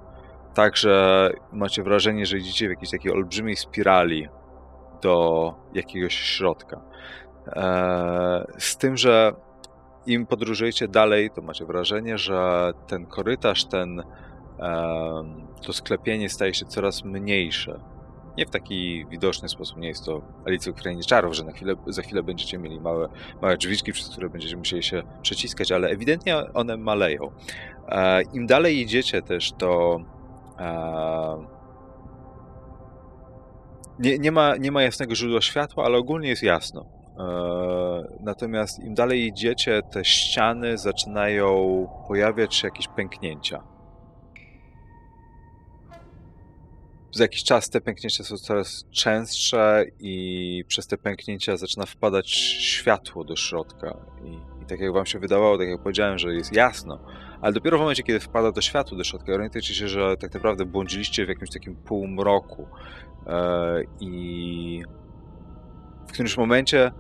Także 0.55 1.31
macie 1.53 1.83
wrażenie, 1.83 2.27
że 2.27 2.39
idziecie 2.39 2.67
w 2.67 2.71
jakiejś 2.71 2.91
takiej 2.91 3.13
olbrzymiej 3.13 3.57
spirali 3.57 4.29
do 5.03 5.55
jakiegoś 5.75 6.15
środka. 6.15 6.81
Eee, 7.47 8.45
Z 8.59 8.77
tym, 8.77 8.97
że 8.97 9.33
im 10.07 10.27
podróżujecie 10.27 10.89
dalej, 10.89 11.31
to 11.31 11.43
macie 11.43 11.65
wrażenie, 11.65 12.19
że 12.19 12.73
ten 12.87 13.07
korytarz, 13.07 13.65
ten, 13.65 14.01
em, 14.01 14.07
to 15.67 15.73
sklepienie 15.73 16.29
staje 16.29 16.55
się 16.55 16.67
coraz 16.67 17.05
mniejsze. 17.05 17.81
Nie 18.39 18.47
w 18.47 18.51
taki 18.51 19.07
widoczny 19.11 19.49
sposób, 19.49 19.79
nie 19.79 19.89
jest 19.89 20.05
to 20.05 20.23
Alicja 20.47 20.73
w 20.73 20.77
Krainie 20.77 21.03
Czarów, 21.03 21.35
że 21.35 21.45
na 21.45 21.53
chwilę, 21.53 21.75
za 21.87 22.03
chwilę 22.03 22.23
będziecie 22.23 22.59
mieli 22.59 22.81
małe, 22.81 23.09
małe 23.43 23.57
drzwiczki, 23.57 23.93
przez 23.93 24.09
które 24.09 24.29
będziecie 24.29 24.57
musieli 24.57 24.83
się 24.83 25.03
przeciskać, 25.23 25.73
ale 25.73 25.89
ewidentnie 25.89 26.37
one 26.55 26.77
maleją. 26.77 27.31
E, 27.89 28.23
Im 28.23 28.47
dalej 28.47 28.81
idziecie 28.81 29.23
też, 29.23 29.53
to 29.53 30.01
e, 30.59 31.61
nie, 33.99 34.19
nie, 34.19 34.33
ma, 34.33 34.57
nie 34.57 34.73
ma 34.73 34.83
jasnego 34.83 35.15
źródła 35.15 35.41
światła, 35.41 35.85
ale 35.85 35.99
ogólnie 35.99 36.29
jest 36.29 36.43
jasno. 36.43 36.87
E, 37.19 38.21
Natomiast 38.21 38.79
im 38.79 38.95
dalej 38.95 39.27
idziecie, 39.27 39.83
te 39.83 40.05
ściany 40.05 40.79
zaczynają 40.79 41.87
pojawiać 42.09 42.55
się 42.55 42.67
jakieś 42.67 42.89
pęknięcia. 42.89 43.70
Za 47.13 47.25
jakiś 47.25 47.45
czas 47.45 47.71
te 47.71 47.81
pęknięcia 47.81 48.25
są 48.25 48.37
coraz 48.37 48.85
częstsze 48.91 49.85
i 50.01 50.65
przez 50.69 50.87
te 50.87 50.97
pęknięcia 50.97 51.57
zaczyna 51.57 51.87
wpadać 51.87 52.31
światło 52.31 53.25
do 53.25 53.37
środka. 53.37 53.97
I, 54.25 54.63
I 54.63 54.67
tak 54.67 54.81
jak 54.81 54.93
wam 54.93 55.07
się 55.07 55.19
wydawało, 55.19 55.59
tak 55.59 55.69
jak 55.69 55.83
powiedziałem, 55.83 56.19
że 56.19 56.35
jest 56.35 56.53
jasno, 56.53 56.99
ale 57.41 57.53
dopiero 57.53 57.79
w 57.79 57.81
momencie, 57.81 58.03
kiedy 58.03 58.21
wpada 58.21 58.53
to 58.53 58.61
światło 58.61 58.97
do 58.97 59.05
środka, 59.05 59.33
orientujecie 59.33 59.75
się, 59.75 59.89
że 59.89 60.17
tak 60.17 60.35
naprawdę 60.35 60.65
błądziliście 60.65 61.27
w 61.27 61.29
jakimś 61.29 61.51
takim 61.51 61.77
półmroku. 61.77 62.69
E, 63.27 63.83
I 64.01 64.83
w 66.09 66.13
którymś 66.13 66.37
momencie 66.37 66.93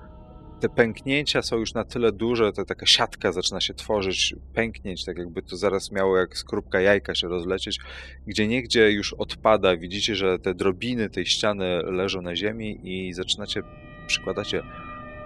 te 0.60 0.68
pęknięcia 0.68 1.42
są 1.42 1.56
już 1.56 1.74
na 1.74 1.84
tyle 1.84 2.12
duże, 2.12 2.52
to 2.52 2.64
taka 2.64 2.86
siatka 2.86 3.32
zaczyna 3.32 3.60
się 3.60 3.74
tworzyć, 3.74 4.34
pęknięć, 4.54 5.04
tak 5.04 5.18
jakby 5.18 5.42
to 5.42 5.56
zaraz 5.56 5.92
miało 5.92 6.16
jak 6.16 6.38
skorupka 6.38 6.80
jajka 6.80 7.14
się 7.14 7.28
rozlecieć, 7.28 7.78
gdzie 8.26 8.48
niegdzie 8.48 8.90
już 8.90 9.12
odpada, 9.12 9.76
widzicie, 9.76 10.14
że 10.14 10.38
te 10.38 10.54
drobiny 10.54 11.10
tej 11.10 11.26
ściany 11.26 11.82
leżą 11.82 12.22
na 12.22 12.36
ziemi 12.36 12.80
i 12.82 13.12
zaczynacie, 13.12 13.62
przykładacie 14.06 14.62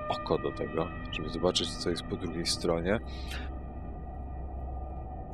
oko 0.08 0.38
do 0.38 0.52
tego, 0.52 0.88
żeby 1.12 1.28
zobaczyć, 1.28 1.70
co 1.70 1.90
jest 1.90 2.02
po 2.02 2.16
drugiej 2.16 2.46
stronie. 2.46 3.00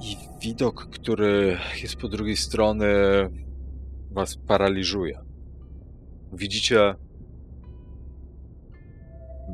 I 0.03 0.17
widok, 0.43 0.89
który 0.91 1.59
jest 1.83 1.97
po 1.97 2.09
drugiej 2.09 2.37
stronie, 2.37 2.87
was 4.11 4.37
paraliżuje. 4.37 5.21
Widzicie 6.33 6.95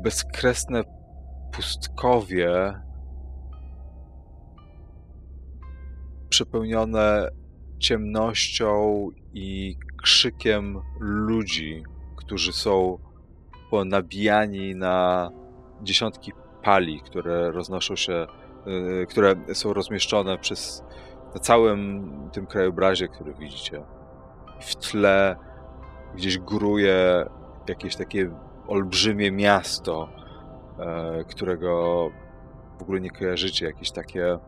bezkresne 0.01 0.83
pustkowie 1.51 2.73
przepełnione 6.29 7.27
ciemnością 7.79 9.09
i 9.33 9.77
krzykiem 10.03 10.81
ludzi, 10.99 11.83
którzy 12.15 12.53
są 12.53 12.97
ponabijani 13.71 14.75
na 14.75 15.29
dziesiątki 15.81 16.31
pali, 16.63 17.01
które 17.01 17.51
roznoszą 17.51 17.95
się, 17.95 18.27
y, 19.01 19.05
które 19.05 19.35
są 19.53 19.73
rozmieszczone 19.73 20.37
przez 20.37 20.83
na 21.35 21.39
całym 21.39 22.11
tym 22.33 22.47
krajobrazie, 22.47 23.07
który 23.07 23.33
widzicie. 23.33 23.83
W 24.61 24.75
tle 24.75 25.35
gdzieś 26.15 26.37
góruje 26.37 27.25
jakieś 27.67 27.95
takie 27.95 28.29
olbrzymie 28.67 29.31
miasto, 29.31 30.09
e, 30.79 31.23
którego 31.23 32.09
w 32.79 32.81
ogóle 32.81 33.01
nie 33.01 33.09
kojarzycie, 33.09 33.65
jakieś 33.65 33.91
takie 33.91 34.39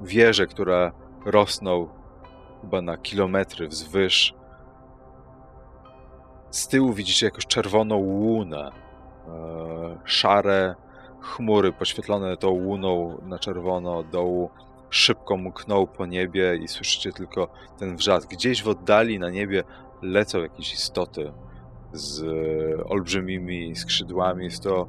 wieże, 0.00 0.46
które 0.46 0.92
rosną 1.24 1.88
chyba 2.60 2.82
na 2.82 2.96
kilometry 2.96 3.68
wzwyż. 3.68 4.34
Z 6.50 6.68
tyłu 6.68 6.92
widzicie 6.92 7.26
jakąś 7.26 7.46
czerwoną 7.46 7.96
łunę, 7.96 8.70
e, 9.28 9.98
szare 10.04 10.74
chmury 11.20 11.72
poświetlone 11.72 12.36
tą 12.36 12.48
łuną 12.48 13.18
na 13.22 13.38
czerwono 13.38 14.02
dołu 14.02 14.50
szybko 14.90 15.36
mkną 15.36 15.86
po 15.86 16.06
niebie 16.06 16.56
i 16.56 16.68
słyszycie 16.68 17.12
tylko 17.12 17.48
ten 17.78 17.96
wrzask. 17.96 18.30
Gdzieś 18.30 18.62
w 18.62 18.68
oddali 18.68 19.18
na 19.18 19.30
niebie 19.30 19.64
lecą 20.02 20.38
jakieś 20.38 20.74
istoty 20.74 21.32
z 21.92 22.22
e, 22.22 22.84
olbrzymimi 22.84 23.76
skrzydłami. 23.76 24.44
Jest 24.44 24.62
to, 24.62 24.88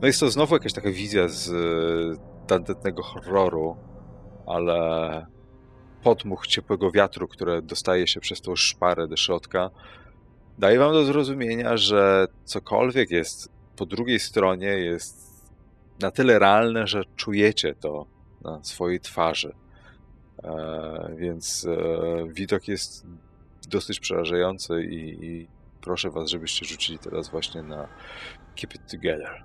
no 0.00 0.06
jest 0.06 0.20
to 0.20 0.30
znowu 0.30 0.54
jakaś 0.54 0.72
taka 0.72 0.90
wizja 0.90 1.28
z 1.28 1.50
e, 1.50 2.46
tandetnego 2.46 3.02
horroru, 3.02 3.76
ale 4.46 5.26
podmuch 6.02 6.46
ciepłego 6.46 6.90
wiatru, 6.90 7.28
które 7.28 7.62
dostaje 7.62 8.06
się 8.06 8.20
przez 8.20 8.40
tą 8.40 8.56
szparę 8.56 9.08
do 9.08 9.16
środka, 9.16 9.70
daje 10.58 10.78
wam 10.78 10.92
do 10.92 11.04
zrozumienia, 11.04 11.76
że 11.76 12.26
cokolwiek 12.44 13.10
jest 13.10 13.48
po 13.76 13.86
drugiej 13.86 14.20
stronie 14.20 14.68
jest 14.68 15.30
na 16.00 16.10
tyle 16.10 16.38
realne, 16.38 16.86
że 16.86 17.02
czujecie 17.16 17.74
to 17.74 18.06
na 18.44 18.64
swojej 18.64 19.00
twarzy. 19.00 19.54
E, 20.44 21.14
więc 21.16 21.66
e, 21.66 22.28
widok 22.28 22.68
jest 22.68 23.06
dosyć 23.68 24.00
przerażający 24.00 24.84
i, 24.84 25.24
i 25.24 25.48
proszę 25.80 26.10
was, 26.10 26.28
żebyście 26.30 26.66
rzucili 26.66 26.98
teraz 26.98 27.28
właśnie 27.28 27.62
na 27.62 27.88
Keep 28.54 28.74
It 28.74 28.90
Together. 28.90 29.44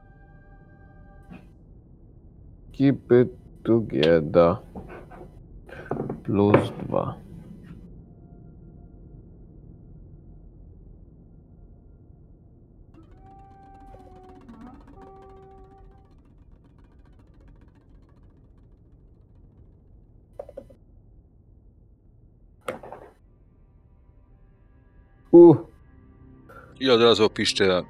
Keep 2.77 3.11
it 3.11 3.29
together. 3.63 4.55
Plus 6.23 6.71
dwa. 6.87 7.25
Uh, 25.31 25.74
I 26.79 26.89
od 26.91 27.01
razu 27.01 27.25
opiszcie 27.25 27.77
e, 27.77 27.83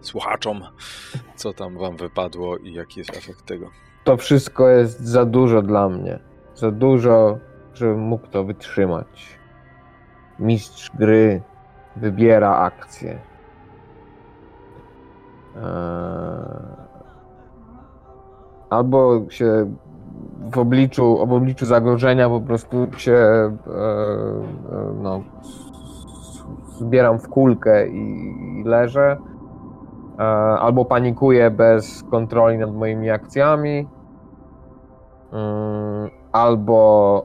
słuchaczom, 0.00 0.62
co 1.36 1.52
tam 1.52 1.78
wam 1.78 1.96
wypadło 1.96 2.56
i 2.56 2.72
jaki 2.72 3.00
jest 3.00 3.16
efekt 3.16 3.44
tego. 3.46 3.70
to 4.04 4.16
wszystko 4.16 4.68
jest 4.68 5.00
za 5.00 5.24
dużo 5.24 5.62
dla 5.62 5.88
mnie. 5.88 6.18
Za 6.54 6.70
dużo, 6.70 7.38
żebym 7.74 7.98
mógł 8.00 8.26
to 8.26 8.44
wytrzymać. 8.44 9.38
Mistrz 10.38 10.90
gry 10.98 11.42
wybiera 11.96 12.56
akcję. 12.56 13.18
Eee, 15.56 15.62
Albo 18.70 19.26
się 19.30 19.74
w 20.52 20.58
obliczu, 20.58 21.26
w 21.26 21.32
obliczu 21.32 21.66
zagrożenia 21.66 22.28
po 22.28 22.40
prostu 22.40 22.86
się 22.96 23.12
e, 23.12 23.46
e, 23.46 23.52
no, 25.02 25.22
zbieram 26.78 27.18
w 27.18 27.28
kulkę 27.28 27.88
i, 27.88 28.34
i 28.60 28.64
leżę. 28.64 29.16
E, 30.18 30.22
albo 30.58 30.84
panikuję 30.84 31.50
bez 31.50 32.02
kontroli 32.10 32.58
nad 32.58 32.74
moimi 32.74 33.10
akcjami, 33.10 33.88
mm, 35.32 36.10
albo 36.32 37.24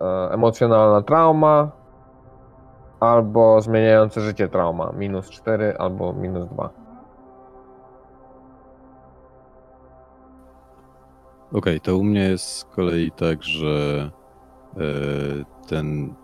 e, 0.00 0.32
emocjonalna 0.32 1.02
trauma, 1.02 1.70
albo 3.00 3.60
zmieniające 3.60 4.20
życie 4.20 4.48
trauma, 4.48 4.92
minus 4.92 5.30
4 5.30 5.78
albo 5.78 6.12
minus 6.12 6.48
2. 6.48 6.70
Okej, 11.54 11.80
to 11.80 11.96
u 11.96 12.04
mnie 12.04 12.20
jest 12.20 12.44
z 12.44 12.64
kolei 12.64 13.10
tak, 13.10 13.42
że 13.42 14.10
e, 14.76 14.80
ten, 15.68 16.14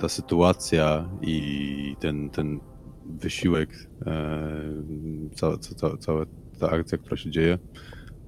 ta 0.00 0.08
sytuacja 0.08 1.08
i 1.22 1.96
ten, 2.00 2.30
ten 2.30 2.60
wysiłek, 3.06 3.88
e, 4.06 5.32
cała, 5.34 5.58
ca, 5.58 5.96
cała 5.96 6.24
ta 6.60 6.70
akcja, 6.70 6.98
która 6.98 7.16
się 7.16 7.30
dzieje, 7.30 7.58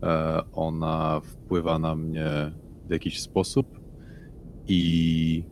e, 0.03 0.43
ona 0.53 1.21
wpływa 1.25 1.79
na 1.79 1.95
mnie 1.95 2.29
w 2.89 2.91
jakiś 2.91 3.21
sposób 3.21 3.81
i 4.69 5.45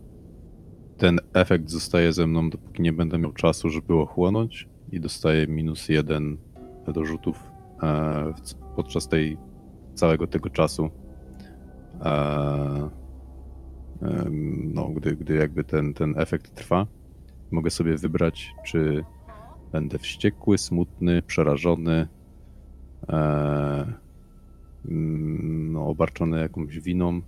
ten 0.97 1.19
efekt 1.35 1.71
zostaje 1.71 2.13
ze 2.13 2.27
mną, 2.27 2.51
dopóki 2.51 2.83
nie 2.83 2.93
będę 2.93 3.19
miał 3.19 3.33
czasu, 3.33 3.71
żeby 3.71 3.95
ochłonąć 3.95 4.69
i 4.93 5.01
dostaję 5.01 5.47
minus 5.47 5.89
jeden 5.89 6.37
do 6.95 7.05
rzutów 7.05 7.51
e, 7.83 8.33
podczas 8.77 9.09
tej 9.09 9.39
całego 9.95 10.27
tego 10.27 10.51
czasu. 10.51 10.91
No, 14.75 14.89
gdy, 14.89 15.17
gdy 15.17 15.35
jakby 15.35 15.65
ten, 15.65 15.95
ten 15.95 16.15
efekt 16.19 16.55
trwa, 16.55 16.87
mogę 17.51 17.71
sobie 17.71 17.97
wybrać, 17.97 18.55
czy 18.67 19.05
będę 19.73 19.99
wściekły, 19.99 20.59
smutny, 20.59 21.23
przerażony, 21.23 22.09
e, 23.09 23.93
mm, 24.89 25.73
no, 25.73 25.87
obarczony 25.87 26.41
jakąś 26.41 26.79
winą, 26.79 27.21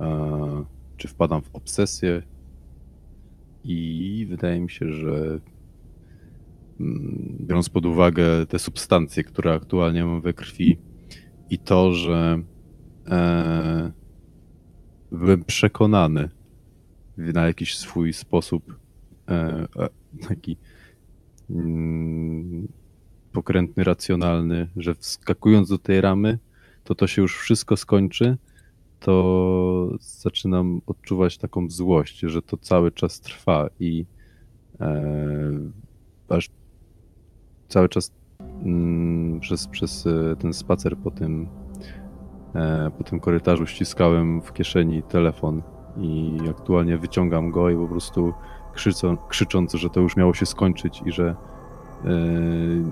e, 0.00 0.64
czy 0.96 1.08
wpadam 1.08 1.42
w 1.42 1.54
obsesję. 1.54 2.22
I 3.64 4.26
wydaje 4.30 4.60
mi 4.60 4.70
się, 4.70 4.92
że 4.92 5.40
mm, 6.80 7.36
biorąc 7.40 7.68
pod 7.68 7.86
uwagę 7.86 8.46
te 8.46 8.58
substancje, 8.58 9.24
które 9.24 9.52
aktualnie 9.52 10.04
mam 10.04 10.20
we 10.20 10.32
krwi, 10.32 10.78
i 11.50 11.58
to, 11.58 11.92
że 11.92 12.42
e, 13.08 13.92
byłem 15.14 15.44
przekonany 15.44 16.28
na 17.16 17.46
jakiś 17.46 17.78
swój 17.78 18.12
sposób, 18.12 18.78
e, 19.28 19.66
e, 19.76 19.88
taki 20.28 20.56
mm, 21.50 22.68
pokrętny, 23.32 23.84
racjonalny, 23.84 24.68
że 24.76 24.94
wskakując 24.94 25.68
do 25.68 25.78
tej 25.78 26.00
ramy, 26.00 26.38
to 26.84 26.94
to 26.94 27.06
się 27.06 27.22
już 27.22 27.38
wszystko 27.38 27.76
skończy, 27.76 28.36
to 29.00 29.90
zaczynam 30.00 30.80
odczuwać 30.86 31.38
taką 31.38 31.70
złość, 31.70 32.18
że 32.20 32.42
to 32.42 32.56
cały 32.56 32.92
czas 32.92 33.20
trwa 33.20 33.68
i 33.80 34.06
e, 34.80 35.02
aż 36.28 36.50
cały 37.68 37.88
czas 37.88 38.12
mm, 38.64 39.40
przez, 39.40 39.68
przez 39.68 40.06
e, 40.06 40.36
ten 40.36 40.52
spacer 40.52 40.96
po 40.96 41.10
tym, 41.10 41.48
po 42.98 43.04
tym 43.04 43.20
korytarzu 43.20 43.66
ściskałem 43.66 44.40
w 44.40 44.52
kieszeni 44.52 45.02
telefon 45.02 45.62
i 45.96 46.38
aktualnie 46.50 46.98
wyciągam 46.98 47.50
go 47.50 47.70
i 47.70 47.76
po 47.76 47.88
prostu 47.88 48.34
krzyczą, 48.74 49.16
krzycząc, 49.16 49.74
że 49.74 49.90
to 49.90 50.00
już 50.00 50.16
miało 50.16 50.34
się 50.34 50.46
skończyć 50.46 51.02
i 51.06 51.12
że 51.12 51.36
e, 52.04 52.10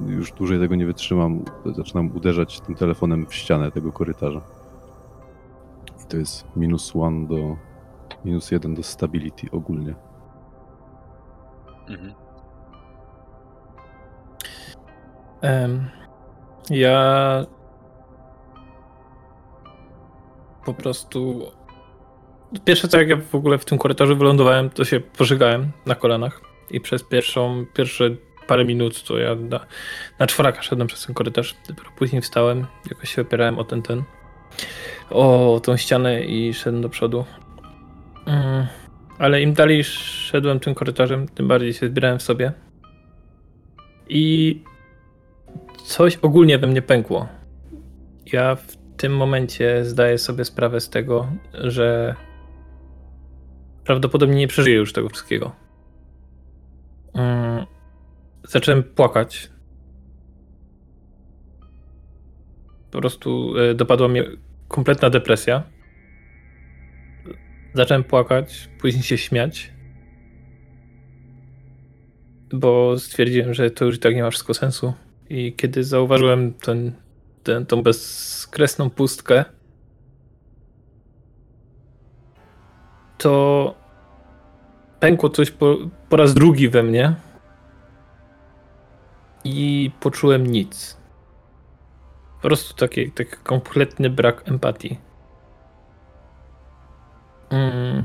już 0.06 0.32
dłużej 0.32 0.60
tego 0.60 0.74
nie 0.74 0.86
wytrzymam, 0.86 1.44
zaczynam 1.76 2.16
uderzać 2.16 2.60
tym 2.60 2.74
telefonem 2.74 3.26
w 3.26 3.34
ścianę 3.34 3.70
tego 3.70 3.92
korytarza. 3.92 4.40
I 6.04 6.08
to 6.08 6.16
jest 6.16 6.44
minus 6.56 6.96
one 6.96 7.26
do 7.26 7.56
minus 8.24 8.50
jeden 8.50 8.74
do 8.74 8.82
stability 8.82 9.46
ogólnie. 9.50 9.94
Mhm. 11.88 12.14
Em, 15.40 15.88
ja 16.70 17.46
po 20.64 20.74
prostu 20.74 21.50
pierwsze 22.64 22.88
co 22.88 22.98
jak 22.98 23.08
ja 23.08 23.16
w 23.16 23.34
ogóle 23.34 23.58
w 23.58 23.64
tym 23.64 23.78
korytarzu 23.78 24.16
wylądowałem, 24.16 24.70
to 24.70 24.84
się 24.84 25.00
pożygałem 25.00 25.72
na 25.86 25.94
kolanach 25.94 26.40
i 26.70 26.80
przez 26.80 27.02
pierwszą, 27.02 27.66
pierwsze 27.74 28.10
parę 28.46 28.64
minut 28.64 29.02
to 29.02 29.18
ja 29.18 29.34
na, 29.34 29.60
na 30.18 30.26
czworaka 30.26 30.62
szedłem 30.62 30.88
przez 30.88 31.06
ten 31.06 31.14
korytarz, 31.14 31.56
dopiero 31.68 31.90
później 31.96 32.22
wstałem, 32.22 32.66
jakoś 32.90 33.14
się 33.14 33.22
opierałem 33.22 33.58
o 33.58 33.64
ten, 33.64 33.82
ten 33.82 34.02
o 35.10 35.60
tą 35.62 35.76
ścianę 35.76 36.24
i 36.24 36.54
szedłem 36.54 36.82
do 36.82 36.88
przodu. 36.88 37.24
Mm, 38.26 38.66
ale 39.18 39.42
im 39.42 39.54
dalej 39.54 39.84
szedłem 39.84 40.60
tym 40.60 40.74
korytarzem, 40.74 41.28
tym 41.28 41.48
bardziej 41.48 41.72
się 41.72 41.88
zbierałem 41.88 42.18
w 42.18 42.22
sobie. 42.22 42.52
I 44.08 44.62
coś 45.84 46.16
ogólnie 46.16 46.58
we 46.58 46.66
mnie 46.66 46.82
pękło. 46.82 47.28
Ja 48.32 48.54
w 48.54 48.81
tym 49.02 49.16
momencie 49.16 49.84
zdaję 49.84 50.18
sobie 50.18 50.44
sprawę 50.44 50.80
z 50.80 50.90
tego, 50.90 51.32
że 51.54 52.14
prawdopodobnie 53.84 54.36
nie 54.36 54.48
przeżyję 54.48 54.76
już 54.76 54.92
tego 54.92 55.08
wszystkiego. 55.08 55.52
Mm, 57.14 57.66
Zacząłem 58.48 58.82
płakać. 58.82 59.50
Po 62.90 62.98
prostu 62.98 63.54
e, 63.58 63.74
dopadła 63.74 64.08
mnie 64.08 64.24
kompletna 64.68 65.10
depresja. 65.10 65.62
Zacząłem 67.74 68.04
płakać, 68.04 68.68
później 68.80 69.02
się 69.02 69.18
śmiać. 69.18 69.72
Bo 72.52 72.98
stwierdziłem, 72.98 73.54
że 73.54 73.70
to 73.70 73.84
już 73.84 73.96
i 73.96 73.98
tak 73.98 74.14
nie 74.14 74.22
ma 74.22 74.30
wszystko 74.30 74.54
sensu. 74.54 74.94
I 75.30 75.54
kiedy 75.56 75.84
zauważyłem 75.84 76.54
ten, 76.54 76.92
ten, 77.42 77.66
tą 77.66 77.82
bezkresną 77.82 78.90
pustkę, 78.90 79.44
to 83.18 83.74
pękło 85.00 85.30
coś 85.30 85.50
po, 85.50 85.76
po 86.08 86.16
raz 86.16 86.34
drugi 86.34 86.68
we 86.68 86.82
mnie 86.82 87.14
i 89.44 89.90
poczułem 90.00 90.46
nic. 90.46 90.96
Po 92.42 92.48
prostu 92.48 92.74
taki, 92.74 93.12
taki 93.12 93.36
kompletny 93.42 94.10
brak 94.10 94.48
empatii. 94.48 94.98
Mm. 97.50 98.04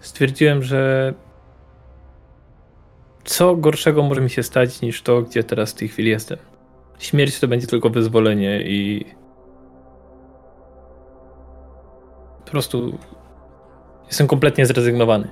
Stwierdziłem, 0.00 0.62
że 0.62 1.14
co 3.24 3.56
gorszego 3.56 4.02
może 4.02 4.20
mi 4.20 4.30
się 4.30 4.42
stać 4.42 4.80
niż 4.80 5.02
to, 5.02 5.22
gdzie 5.22 5.44
teraz 5.44 5.72
w 5.72 5.74
tej 5.74 5.88
chwili 5.88 6.10
jestem. 6.10 6.38
Śmierć 6.98 7.40
to 7.40 7.48
będzie 7.48 7.66
tylko 7.66 7.90
wyzwolenie 7.90 8.62
i 8.62 9.04
po 12.44 12.50
prostu 12.50 12.98
jestem 14.06 14.26
kompletnie 14.26 14.66
zrezygnowany. 14.66 15.28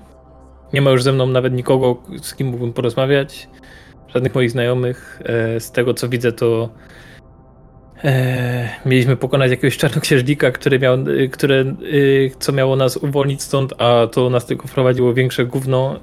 Nie 0.72 0.82
ma 0.82 0.90
już 0.90 1.02
ze 1.02 1.12
mną 1.12 1.26
nawet 1.26 1.52
nikogo, 1.52 2.02
z 2.22 2.34
kim 2.34 2.46
mógłbym 2.46 2.72
porozmawiać. 2.72 3.48
Żadnych 4.08 4.34
moich 4.34 4.50
znajomych. 4.50 5.22
E, 5.24 5.60
Z 5.60 5.72
tego 5.72 5.94
co 5.94 6.08
widzę, 6.08 6.32
to 6.32 6.68
e, 8.04 8.68
mieliśmy 8.86 9.16
pokonać 9.16 9.50
jakiegoś 9.50 9.76
czarnoksiężnika, 9.76 10.50
który 10.50 10.78
miał, 10.78 10.94
e, 10.94 11.28
które, 11.28 11.64
co 12.38 12.52
miało 12.52 12.76
nas 12.76 12.96
uwolnić 12.96 13.42
stąd, 13.42 13.72
a 13.78 14.06
to 14.06 14.30
nas 14.30 14.46
tylko 14.46 14.68
wprowadziło 14.68 15.14
większe 15.14 15.46
gówno. 15.46 16.00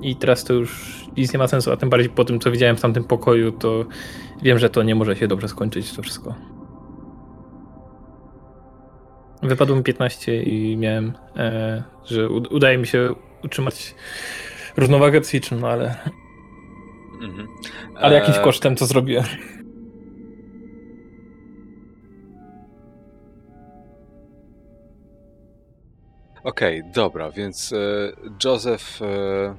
I 0.00 0.16
teraz 0.16 0.44
to 0.44 0.52
już 0.52 1.02
nic 1.16 1.32
nie 1.32 1.38
ma 1.38 1.48
sensu, 1.48 1.72
a 1.72 1.76
tym 1.76 1.90
bardziej 1.90 2.10
po 2.10 2.24
tym, 2.24 2.40
co 2.40 2.50
widziałem 2.50 2.76
w 2.76 2.80
tamtym 2.80 3.04
pokoju, 3.04 3.52
to 3.52 3.84
wiem, 4.42 4.58
że 4.58 4.70
to 4.70 4.82
nie 4.82 4.94
może 4.94 5.16
się 5.16 5.28
dobrze 5.28 5.48
skończyć, 5.48 5.92
to 5.92 6.02
wszystko. 6.02 6.34
Wypadło 9.42 9.76
mi 9.76 9.82
15 9.82 10.42
i 10.42 10.76
miałem, 10.76 11.12
e, 11.36 11.82
że 12.04 12.28
udaje 12.30 12.78
mi 12.78 12.86
się 12.86 13.14
utrzymać 13.44 13.94
równowagę 14.76 15.20
psychiczną, 15.20 15.58
no 15.58 15.68
ale, 15.68 15.94
Mhm. 17.22 17.48
ale 17.94 18.14
jakimś 18.14 18.36
E, 18.36 18.40
kosztem 18.42 18.76
to 18.76 18.86
zrobiłem. 18.86 19.24
Okej, 26.44 26.82
dobra, 26.94 27.30
więc 27.30 27.72
e, 27.72 27.76
Joseph, 28.44 29.02
e, 29.02 29.54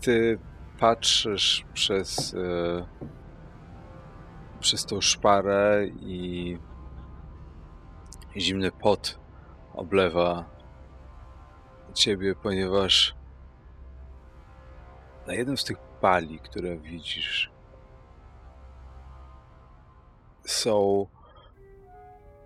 ty 0.00 0.38
patrzysz 0.78 1.64
przez, 1.74 2.34
e, 2.34 2.86
przez 4.60 4.86
tą 4.86 5.00
szparę 5.00 5.86
i 6.00 6.58
zimny 8.36 8.72
pot 8.72 9.18
oblewa 9.74 10.44
ciebie, 11.94 12.34
ponieważ 12.34 13.14
na 15.26 15.34
jednym 15.34 15.56
z 15.56 15.64
tych 15.64 15.78
pali, 15.78 16.38
które 16.38 16.76
widzisz, 16.76 17.50
są 20.46 21.06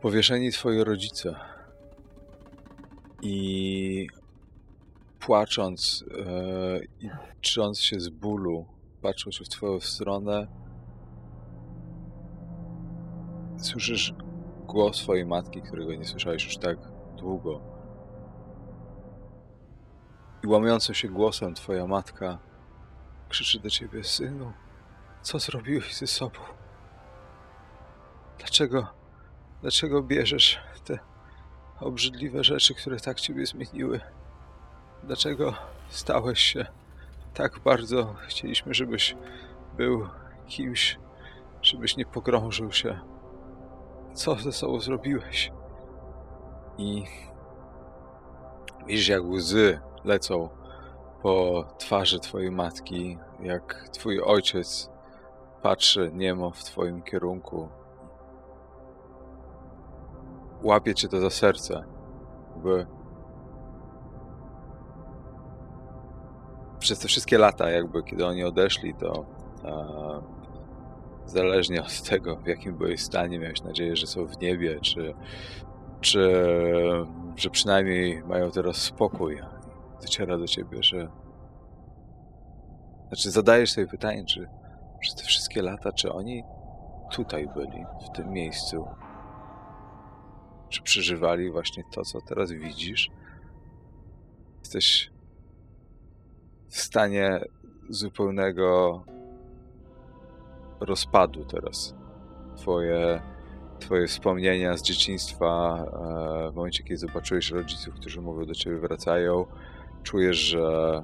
powieszeni 0.01 0.53
twoi 0.53 0.85
rodzice. 0.85 1.35
I 3.23 4.07
płacząc 5.23 6.05
e, 6.19 6.85
i 7.01 7.11
trząc 7.41 7.81
się 7.81 8.01
z 8.01 8.09
bólu, 8.09 8.67
patrząc 9.03 9.39
w 9.39 9.49
twoją 9.49 9.81
stronę, 9.81 10.47
słyszysz 13.57 14.15
głos 14.67 14.97
swojej 14.97 15.27
matki, 15.27 15.63
którego 15.63 15.95
nie 15.95 16.05
słyszałeś 16.05 16.45
już 16.45 16.57
tak 16.57 16.79
długo. 17.17 17.61
I 20.45 20.47
łamiącym 20.47 20.95
się 20.95 21.09
głosem 21.09 21.55
twoja 21.55 21.87
matka 21.87 22.39
krzyczy 23.29 23.61
do 23.61 23.71
ciebie, 23.71 24.05
synu, 24.05 24.53
co 25.23 25.39
zrobiłeś 25.39 25.97
ze 25.97 26.07
sobą? 26.07 26.39
Dlaczego, 28.39 28.87
dlaczego 29.61 30.03
bierzesz 30.03 30.61
te 30.85 30.99
obrzydliwe 31.81 32.45
rzeczy, 32.45 32.75
które 32.75 33.01
tak 33.01 33.21
ciebie 33.21 33.47
zmieniły. 33.47 34.01
Dlaczego 35.03 35.53
stałeś 35.89 36.41
się 36.41 36.67
tak 37.35 37.59
bardzo? 37.59 38.15
Chcieliśmy, 38.27 38.75
żebyś 38.75 39.17
był 39.77 40.07
kimś, 40.47 40.99
żebyś 41.63 41.97
nie 41.97 42.07
pogrążył 42.07 42.73
się. 42.73 43.01
Co 44.15 44.35
ze 44.35 44.53
sobą 44.53 44.81
zrobiłeś? 44.81 45.53
I 46.79 47.05
widzisz, 48.87 49.09
jak 49.09 49.25
łzy 49.25 49.81
lecą 50.05 50.49
po 51.23 51.65
twarzy 51.79 52.21
twojej 52.21 52.51
matki, 52.51 53.19
jak 53.41 53.89
twój 53.93 54.21
ojciec 54.21 54.91
patrzy 55.63 56.11
niemo 56.15 56.51
w 56.51 56.65
twoim 56.65 57.03
kierunku 57.03 57.69
łapie 60.63 60.95
cię 60.95 61.09
to 61.09 61.21
za 61.21 61.31
serce. 61.31 61.85
Jakby 62.55 62.87
przez 66.83 66.99
te 66.99 67.09
wszystkie 67.09 67.39
lata, 67.39 67.71
jakby 67.71 68.03
kiedy 68.03 68.27
oni 68.27 68.45
odeszli, 68.45 68.95
to 68.95 69.27
e, 69.65 70.23
zależnie 71.27 71.83
od 71.83 72.03
tego, 72.03 72.37
w 72.37 72.47
jakim 72.47 72.77
byłeś 72.77 73.03
stanie, 73.03 73.39
miałeś 73.39 73.63
nadzieję, 73.63 73.97
że 73.97 74.07
są 74.07 74.27
w 74.27 74.41
niebie, 74.41 74.81
czy, 74.81 75.15
czy 76.01 76.33
że 77.37 77.51
przynajmniej 77.51 78.25
mają 78.25 78.51
teraz 78.51 78.77
spokój. 78.77 79.41
Dociera 80.03 80.39
do 80.39 80.47
ciebie, 80.47 80.83
że 80.83 81.09
znaczy 83.09 83.31
zadajesz 83.31 83.73
sobie 83.73 83.87
pytanie, 83.87 84.25
czy 84.25 84.49
przez 85.01 85.15
te 85.15 85.25
wszystkie 85.25 85.63
lata, 85.63 85.93
czy 85.93 86.13
oni 86.13 86.45
tutaj 87.13 87.49
byli, 87.55 87.85
w 88.07 88.17
tym 88.17 88.33
miejscu, 88.33 88.87
czy 90.69 90.83
przeżywali 90.83 91.51
właśnie 91.51 91.83
to, 91.95 92.03
co 92.03 92.21
teraz 92.21 92.53
widzisz. 92.53 93.11
Jesteś 94.59 95.11
w 96.73 96.81
stanie 96.81 97.45
zupełnego 97.89 99.05
rozpadu 100.81 101.45
teraz. 101.45 101.95
Twoje, 102.57 103.23
twoje 103.79 104.07
wspomnienia 104.07 104.77
z 104.77 104.83
dzieciństwa, 104.83 105.85
e, 106.49 106.51
w 106.53 106.55
momencie, 106.55 106.83
kiedy 106.83 106.99
zobaczyłeś 106.99 107.51
rodziców, 107.51 107.95
którzy 107.95 108.21
mówią 108.21 108.47
do 108.47 108.55
ciebie, 108.55 108.77
wracają, 108.77 109.47
czujesz, 110.03 110.37
że 110.37 111.03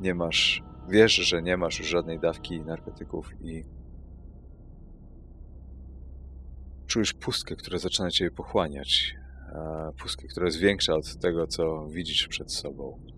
nie 0.00 0.14
masz, 0.14 0.62
wiesz, 0.88 1.12
że 1.12 1.42
nie 1.42 1.56
masz 1.56 1.78
już 1.78 1.88
żadnej 1.88 2.20
dawki 2.20 2.60
narkotyków 2.60 3.30
i 3.40 3.64
czujesz 6.86 7.12
pustkę, 7.12 7.56
która 7.56 7.78
zaczyna 7.78 8.10
cię 8.10 8.30
pochłaniać. 8.30 9.14
E, 9.52 9.92
Pustkę, 9.98 10.28
która 10.28 10.46
jest 10.46 10.58
większa 10.58 10.94
od 10.94 11.16
tego, 11.16 11.46
co 11.46 11.86
widzisz 11.86 12.28
przed 12.28 12.52
sobą. 12.52 13.11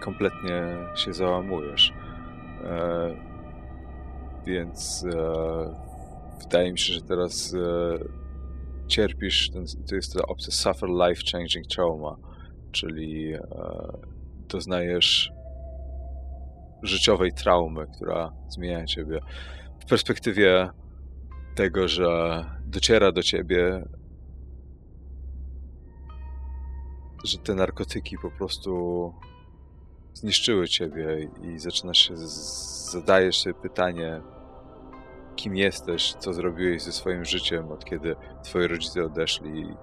Kompletnie 0.00 0.62
się 0.94 1.12
załamujesz. 1.12 1.92
E, 2.64 3.16
więc 4.46 5.04
e, 5.04 5.86
wydaje 6.42 6.72
mi 6.72 6.78
się, 6.78 6.92
że 6.92 7.02
teraz 7.02 7.54
e, 7.54 7.98
cierpisz, 8.86 9.50
ten, 9.50 9.64
to 9.88 9.94
jest 9.94 10.14
ta 10.14 10.26
opcja 10.26 10.52
suffer 10.52 10.88
life 10.88 11.22
changing 11.32 11.66
trauma, 11.66 12.16
czyli 12.72 13.34
e, 13.34 13.40
doznajesz 14.48 15.32
życiowej 16.82 17.32
traumy, 17.32 17.86
która 17.96 18.32
zmienia 18.48 18.84
ciebie. 18.84 19.20
W 19.80 19.88
perspektywie 19.88 20.68
tego, 21.54 21.88
że 21.88 22.44
dociera 22.66 23.12
do 23.12 23.22
ciebie, 23.22 23.84
że 27.24 27.38
te 27.38 27.54
narkotyki 27.54 28.16
po 28.22 28.30
prostu 28.30 29.12
zniszczyły 30.16 30.68
ciebie 30.68 31.28
i 31.42 31.58
zaczynasz 31.58 31.98
się, 31.98 32.16
zadajesz 32.16 33.38
sobie 33.38 33.54
pytanie, 33.54 34.20
kim 35.36 35.56
jesteś, 35.56 36.14
co 36.14 36.32
zrobiłeś 36.32 36.82
ze 36.82 36.92
swoim 36.92 37.24
życiem, 37.24 37.72
od 37.72 37.84
kiedy 37.84 38.16
twoi 38.42 38.66
rodzice 38.66 39.04
odeszli 39.04 39.60
i 39.60 39.74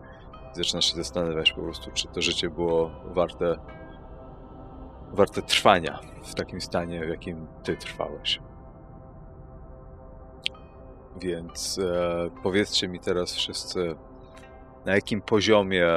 zaczynasz 0.54 0.86
się 0.86 0.96
zastanawiać 0.96 1.52
po 1.52 1.62
prostu, 1.62 1.91
czy 1.91 2.08
to 2.08 2.22
życie 2.22 2.50
było 2.50 2.91
warte, 3.06 3.56
warte 5.12 5.41
trwania 5.41 6.00
w 6.24 6.36
takim 6.36 6.62
stanie, 6.62 7.06
w 7.06 7.10
jakim 7.10 7.48
ty 7.63 7.78
trwałeś. 7.78 8.39
Więc 11.22 11.80
e, 11.80 12.30
powiedzcie 12.43 12.88
mi 12.88 13.00
teraz 13.00 13.34
wszyscy, 13.34 13.96
na 14.86 14.96
jakim 14.96 15.22
poziomie 15.22 15.88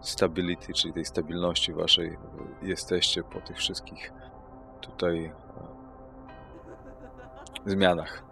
stability, 0.00 0.72
czyli 0.72 0.94
tej 0.94 1.04
stabilności 1.04 1.72
waszej, 1.72 2.08
e, 2.08 2.18
jesteście 2.62 3.22
po 3.22 3.40
tych 3.40 3.56
wszystkich 3.56 4.12
tutaj 4.80 5.24
e, 5.24 5.32
zmianach. 7.66 8.24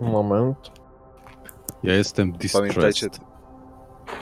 Moment. 0.00 0.70
Ja 1.82 1.94
jestem 1.94 2.32
distressed. 2.32 2.74
Pamiętajcie, 2.74 3.06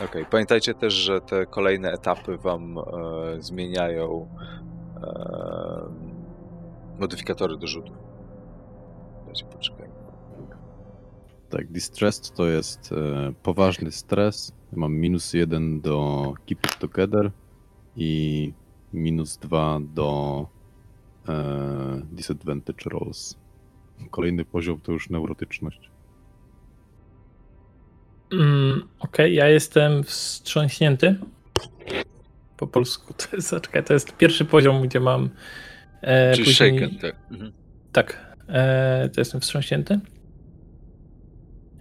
okay. 0.04 0.24
Pamiętajcie 0.30 0.74
też, 0.74 0.94
że 0.94 1.20
te 1.20 1.46
kolejne 1.46 1.92
etapy 1.92 2.38
wam 2.38 2.78
e, 2.78 2.82
zmieniają 3.38 4.28
e, 5.02 5.88
modyfikatory 6.98 7.56
do 7.56 7.66
rzutów. 7.66 7.96
Dajcie 9.26 9.44
poczekaj. 9.44 9.88
Tak, 11.50 11.66
distressed 11.66 12.34
to 12.34 12.46
jest 12.46 12.92
e, 12.92 13.32
poważny 13.42 13.92
stres. 13.92 14.52
Ja 14.72 14.78
mam 14.78 14.94
minus 14.94 15.32
jeden 15.34 15.80
do 15.80 16.34
keep 16.46 16.66
it 16.66 16.78
together 16.78 17.30
i 17.96 18.52
minus 18.92 19.36
dwa 19.38 19.80
do 19.94 20.46
e, 21.28 21.32
disadvantage 22.12 22.90
rolls. 22.90 23.36
Kolejny 24.10 24.44
poziom 24.44 24.80
to 24.80 24.92
już 24.92 25.10
neurotyczność. 25.10 25.90
Mm, 28.32 28.88
Okej, 28.98 29.34
ja 29.34 29.48
jestem 29.48 30.04
wstrząśnięty. 30.04 31.16
Po 32.56 32.66
polsku 32.66 33.14
to 33.14 33.36
jest, 33.36 33.48
zaczekaj, 33.48 33.84
to 33.84 33.92
jest 33.94 34.16
pierwszy 34.16 34.44
poziom, 34.44 34.82
gdzie 34.82 35.00
mam. 35.00 35.30
E, 36.02 36.32
Czyli 36.34 36.44
później- 36.46 36.78
shaken, 36.78 36.98
tak. 36.98 37.16
Mhm. 37.30 37.52
Tak, 37.92 38.36
e, 38.48 39.08
to 39.14 39.20
jestem 39.20 39.40
wstrząśnięty. 39.40 40.00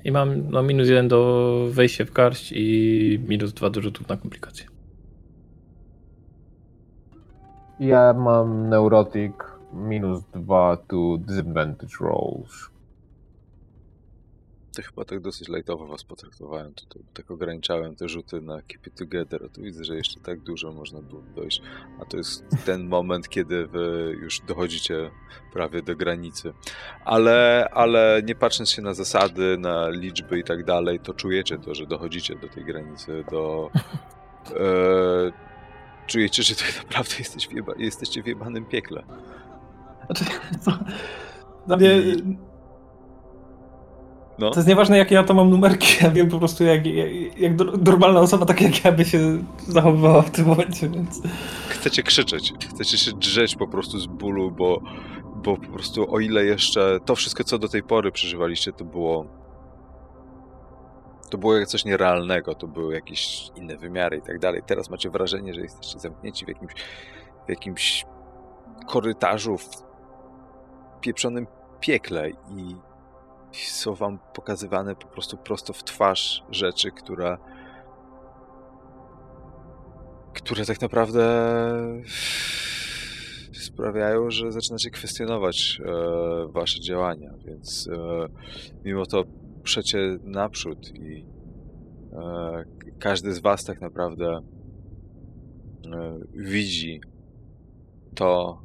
I 0.03 0.11
mam 0.11 0.49
no, 0.49 0.63
minus 0.63 0.89
jeden 0.89 1.07
do 1.07 1.67
wejścia 1.69 2.05
w 2.05 2.11
garść 2.11 2.51
i 2.55 3.19
minus 3.27 3.53
dwa 3.53 3.69
do 3.69 3.81
rzutów 3.81 4.07
na 4.07 4.17
komplikacje. 4.17 4.65
Ja 7.79 8.13
mam 8.13 8.69
neurotic 8.69 9.33
minus 9.73 10.23
2 10.33 10.77
to 10.87 11.17
disadvantage 11.17 11.97
rolls. 11.99 12.72
To 14.75 14.81
chyba 14.81 15.05
tak 15.05 15.19
dosyć 15.19 15.47
lightowo 15.49 15.87
was 15.87 16.03
potraktowałem 16.03 16.73
tutaj. 16.73 17.03
Tak 17.13 17.31
ograniczałem 17.31 17.95
te 17.95 18.09
rzuty 18.09 18.41
na 18.41 18.61
Keep 18.61 18.87
It 18.87 18.95
Together, 18.95 19.45
a 19.45 19.49
tu 19.49 19.61
widzę, 19.61 19.83
że 19.83 19.95
jeszcze 19.95 20.19
tak 20.19 20.39
dużo 20.39 20.71
można 20.71 21.01
było 21.01 21.21
dojść. 21.35 21.61
A 22.01 22.05
to 22.05 22.17
jest 22.17 22.45
ten 22.65 22.87
moment, 22.95 23.29
kiedy 23.29 23.67
wy 23.67 24.17
już 24.21 24.39
dochodzicie 24.39 25.11
prawie 25.53 25.81
do 25.81 25.95
granicy. 25.95 26.53
Ale, 27.05 27.69
ale 27.71 28.21
nie 28.25 28.35
patrząc 28.35 28.69
się 28.69 28.81
na 28.81 28.93
zasady, 28.93 29.57
na 29.57 29.89
liczby 29.89 30.39
i 30.39 30.43
tak 30.43 30.65
dalej, 30.65 30.99
to 30.99 31.13
czujecie 31.13 31.57
to, 31.57 31.75
że 31.75 31.85
dochodzicie 31.85 32.35
do 32.35 32.47
tej 32.47 32.65
granicy, 32.65 33.23
do... 33.31 33.69
E, 34.43 35.31
czujecie, 36.07 36.43
że 36.43 36.55
tak 36.55 36.83
naprawdę 36.83 37.15
jesteś 37.19 37.47
w 37.47 37.51
jeba, 37.51 37.73
jesteście 37.77 38.23
w 38.23 38.27
jebanym 38.27 38.65
piekle. 38.65 39.03
Znaczy, 40.05 40.25
to, 40.65 40.79
dla 41.67 41.77
mnie 41.77 42.01
No. 44.39 44.49
to 44.49 44.59
jest 44.59 44.67
nieważne, 44.67 44.97
jakie 44.97 45.15
ja 45.15 45.23
to 45.23 45.33
mam 45.33 45.49
numerki. 45.49 46.03
Ja 46.03 46.11
wiem 46.11 46.29
po 46.29 46.39
prostu, 46.39 46.63
jak, 46.63 46.85
jak, 46.85 47.39
jak 47.39 47.53
normalna 47.85 48.19
osoba, 48.19 48.45
tak 48.45 48.61
jak 48.61 48.85
ja, 48.85 48.91
by 48.91 49.05
się 49.05 49.43
zachowywała 49.67 50.21
w 50.21 50.31
tym 50.31 50.45
momencie, 50.45 50.89
więc. 50.89 51.21
chcecie 51.69 52.03
krzyczeć, 52.03 52.53
chcecie 52.69 52.97
się 52.97 53.11
drzeć 53.11 53.55
po 53.55 53.67
prostu 53.67 53.99
z 53.99 54.07
bólu, 54.07 54.51
bo, 54.51 54.81
bo 55.35 55.57
po 55.57 55.67
prostu 55.67 56.13
o 56.13 56.19
ile 56.19 56.45
jeszcze 56.45 56.99
to 57.05 57.15
wszystko, 57.15 57.43
co 57.43 57.59
do 57.59 57.67
tej 57.67 57.83
pory 57.83 58.11
przeżywaliście, 58.11 58.71
to 58.71 58.85
było 58.85 59.25
to 61.29 61.37
było 61.37 61.57
jak 61.57 61.67
coś 61.67 61.85
nierealnego, 61.85 62.55
to 62.55 62.67
były 62.67 62.93
jakieś 62.93 63.51
inne 63.55 63.77
wymiary 63.77 64.17
i 64.17 64.21
tak 64.21 64.39
dalej. 64.39 64.61
Teraz 64.65 64.89
macie 64.89 65.09
wrażenie, 65.09 65.53
że 65.53 65.61
jesteście 65.61 65.99
zamknięci 65.99 66.45
w 66.45 66.47
jakimś, 66.47 66.73
w 67.45 67.49
jakimś 67.49 68.05
korytarzu, 68.87 69.57
w 69.57 69.69
pieprzonym 71.01 71.47
piekle 71.79 72.29
i 72.29 72.75
są 73.53 73.95
wam 73.95 74.19
pokazywane 74.33 74.95
po 74.95 75.07
prostu 75.07 75.37
prosto 75.37 75.73
w 75.73 75.83
twarz 75.83 76.43
rzeczy, 76.49 76.91
które 76.91 77.37
które 80.33 80.65
tak 80.65 80.81
naprawdę 80.81 81.23
sprawiają, 83.53 84.31
że 84.31 84.51
zaczynacie 84.51 84.89
kwestionować 84.89 85.81
e, 85.85 86.51
wasze 86.51 86.79
działania, 86.79 87.33
więc 87.45 87.89
e, 87.91 88.27
mimo 88.85 89.05
to 89.05 89.23
przecie 89.63 90.17
naprzód 90.23 90.95
i 90.95 91.25
e, 92.13 92.65
każdy 92.99 93.33
z 93.33 93.39
was 93.39 93.63
tak 93.63 93.81
naprawdę 93.81 94.39
e, 95.93 96.19
widzi 96.33 97.01
to, 98.15 98.61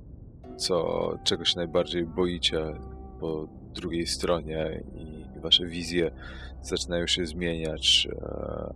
co, 0.56 1.10
czego 1.24 1.44
się 1.44 1.56
najbardziej 1.56 2.06
boicie 2.06 2.74
po 3.20 3.57
drugiej 3.80 4.06
stronie 4.06 4.82
i 4.94 5.40
wasze 5.40 5.66
wizje 5.66 6.10
zaczynają 6.62 7.06
się 7.06 7.26
zmieniać. 7.26 8.08
E, 8.12 8.74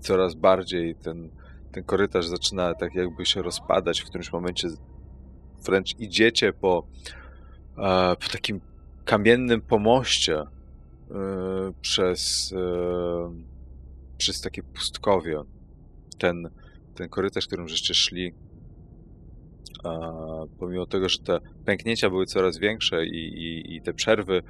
coraz 0.00 0.34
bardziej 0.34 0.94
ten 0.94 1.30
ten 1.74 1.84
korytarz 1.84 2.26
zaczyna 2.26 2.74
tak 2.74 2.94
jakby 2.94 3.26
się 3.26 3.42
rozpadać, 3.42 4.00
w 4.00 4.04
którymś 4.04 4.32
momencie 4.32 4.68
wręcz 5.64 5.98
idziecie 5.98 6.52
po, 6.52 6.86
e, 7.78 8.16
po 8.16 8.28
takim 8.32 8.60
kamiennym 9.04 9.60
pomoście 9.60 10.38
e, 10.38 10.46
przez, 11.80 12.54
przez 14.18 14.40
takie 14.40 14.62
pustkowie. 14.62 15.42
Ten, 16.18 16.50
ten 16.94 17.08
korytarz, 17.08 17.46
którym 17.46 17.68
żeście 17.68 17.94
szli, 17.94 18.34
pomimo 20.58 20.86
tego, 20.86 21.08
że 21.08 21.18
te 21.18 21.38
pęknięcia 21.64 22.10
były 22.10 22.26
coraz 22.26 22.58
większe 22.58 23.06
i, 23.06 23.18
i, 23.18 23.76
i 23.76 23.82
te 23.82 23.94
przerwy 23.94 24.42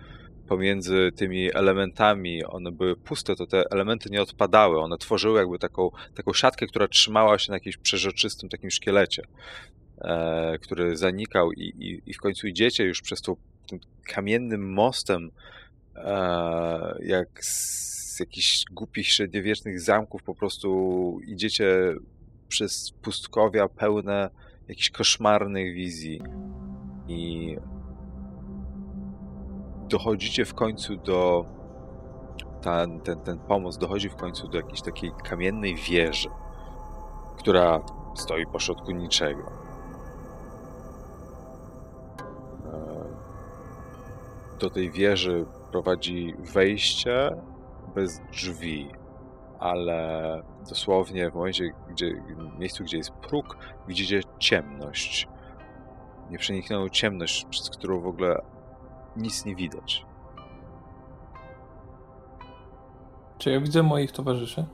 pomiędzy 0.49 1.11
tymi 1.17 1.55
elementami, 1.55 2.45
one 2.45 2.73
były 2.73 2.97
puste, 2.97 3.37
to 3.37 3.47
te 3.47 3.65
elementy 3.71 4.11
nie 4.11 4.23
odpadały. 4.23 4.81
One 4.81 4.99
tworzyły 4.99 5.39
jakby 5.39 5.59
taką, 5.59 5.91
taką 6.15 6.33
siatkę, 6.33 6.67
która 6.67 6.89
trzymała 6.89 7.39
się 7.39 7.53
na 7.53 7.57
jakimś 7.57 7.77
przeżoczystym 7.77 8.49
takim 8.49 8.71
szkielecie, 8.71 9.23
e, 9.99 10.59
który 10.59 10.97
zanikał 10.97 11.53
i, 11.53 11.63
i, 11.63 12.11
i 12.11 12.15
w 12.15 12.19
końcu 12.19 12.47
idziecie 12.47 12.85
już 12.85 13.03
przez 13.03 13.21
tą, 13.21 13.37
tym 13.69 13.81
kamiennym 14.07 14.73
mostem, 14.73 15.31
e, 15.97 16.99
jak 17.03 17.45
z 17.45 18.21
jakichś 18.21 18.65
głupich 18.71 19.09
średniowiecznych 19.09 19.81
zamków, 19.81 20.23
po 20.23 20.35
prostu 20.35 21.21
idziecie 21.27 21.95
przez 22.49 22.93
pustkowia 23.03 23.69
pełne 23.69 24.31
jakichś 24.69 24.91
koszmarnych 24.91 25.75
wizji 25.75 26.21
i 27.09 27.57
dochodzicie 29.89 30.45
w 30.45 30.55
końcu 30.55 30.97
do. 30.97 31.45
Ten, 32.63 33.01
ten, 33.01 33.21
ten 33.21 33.39
pomost 33.39 33.81
dochodzi 33.81 34.09
w 34.09 34.17
końcu 34.17 34.49
do 34.49 34.57
jakiejś 34.57 34.83
takiej 34.83 35.13
kamiennej 35.25 35.77
wieży, 35.77 36.29
która 37.39 37.81
stoi 38.15 38.47
pośrodku 38.47 38.91
niczego. 38.91 39.53
E, 42.65 43.05
Do 44.61 44.71
tej 44.71 44.91
wieży 44.91 45.47
prowadzi 45.71 46.35
wejście 46.55 47.31
bez 47.95 48.21
drzwi, 48.33 48.91
ale 49.59 50.43
dosłownie 50.69 51.31
w 51.31 51.35
momencie, 51.35 51.73
gdzie, 51.91 52.23
w 52.55 52.59
miejscu, 52.59 52.85
gdzie 52.85 52.97
jest 52.97 53.11
próg, 53.11 53.57
widzicie 53.89 54.21
ciemność. 54.39 55.29
Nieprzeniknioną 56.31 56.89
ciemność, 56.89 57.47
przez 57.51 57.71
którą 57.71 58.01
w 58.01 58.07
ogóle 58.07 58.43
nic 59.17 59.45
nie 59.45 59.55
widać. 59.55 60.07
Czy 63.39 63.51
ja 63.51 63.61
widzę 63.61 63.83
moich 63.83 64.13
towarzyszy? 64.13 64.67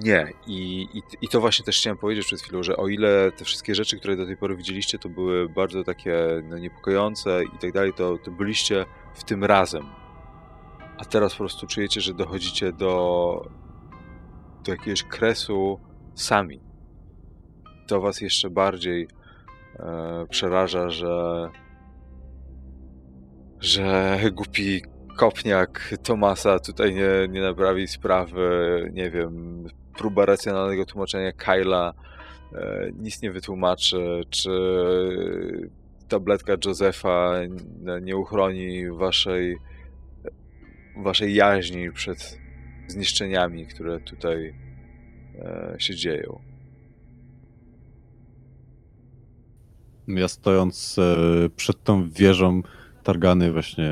Nie, 0.00 0.32
i, 0.46 0.88
i, 0.94 1.02
i 1.22 1.28
to 1.28 1.40
właśnie 1.40 1.64
też 1.64 1.78
chciałem 1.78 1.98
powiedzieć 1.98 2.26
przed 2.26 2.40
chwilą, 2.40 2.62
że 2.62 2.76
o 2.76 2.88
ile 2.88 3.32
te 3.32 3.44
wszystkie 3.44 3.74
rzeczy, 3.74 3.98
które 3.98 4.16
do 4.16 4.26
tej 4.26 4.36
pory 4.36 4.56
widzieliście, 4.56 4.98
to 4.98 5.08
były 5.08 5.48
bardzo 5.48 5.84
takie 5.84 6.42
no, 6.44 6.58
niepokojące 6.58 7.44
i 7.44 7.58
tak 7.58 7.72
dalej, 7.72 7.92
to, 7.92 8.18
to 8.18 8.30
byliście 8.30 8.86
w 9.14 9.24
tym 9.24 9.44
razem. 9.44 9.86
A 10.98 11.04
teraz 11.04 11.32
po 11.32 11.38
prostu 11.38 11.66
czujecie, 11.66 12.00
że 12.00 12.14
dochodzicie 12.14 12.72
do, 12.72 13.46
do 14.66 14.72
jakiegoś 14.72 15.02
kresu 15.02 15.80
sami. 16.14 16.60
To 17.86 18.00
was 18.00 18.20
jeszcze 18.20 18.50
bardziej 18.50 19.08
e, 19.78 20.26
przeraża, 20.30 20.90
że 20.90 21.48
że 23.60 24.18
głupi 24.32 24.82
kopniak 25.16 25.94
Tomasa 26.02 26.58
tutaj 26.58 26.94
nie, 26.94 27.28
nie 27.28 27.40
naprawi 27.40 27.88
sprawy, 27.88 28.90
nie 28.92 29.10
wiem, 29.10 29.64
próba 29.98 30.26
racjonalnego 30.26 30.86
tłumaczenia 30.86 31.32
Kyla 31.32 31.94
e, 32.52 32.90
nic 32.98 33.22
nie 33.22 33.30
wytłumaczy, 33.30 34.22
czy 34.30 34.50
tabletka 36.08 36.52
Josefa 36.66 37.32
nie 38.02 38.16
uchroni 38.16 38.90
waszej, 38.90 39.56
waszej 40.96 41.34
jaźni 41.34 41.92
przed 41.92 42.43
zniszczeniami, 42.88 43.66
które 43.66 44.00
tutaj 44.00 44.54
e, 45.38 45.76
się 45.78 45.94
dzieją. 45.94 46.40
Ja 50.08 50.28
stojąc 50.28 50.98
e, 50.98 51.48
przed 51.56 51.84
tą 51.84 52.10
wieżą, 52.10 52.62
targany 53.02 53.52
właśnie 53.52 53.90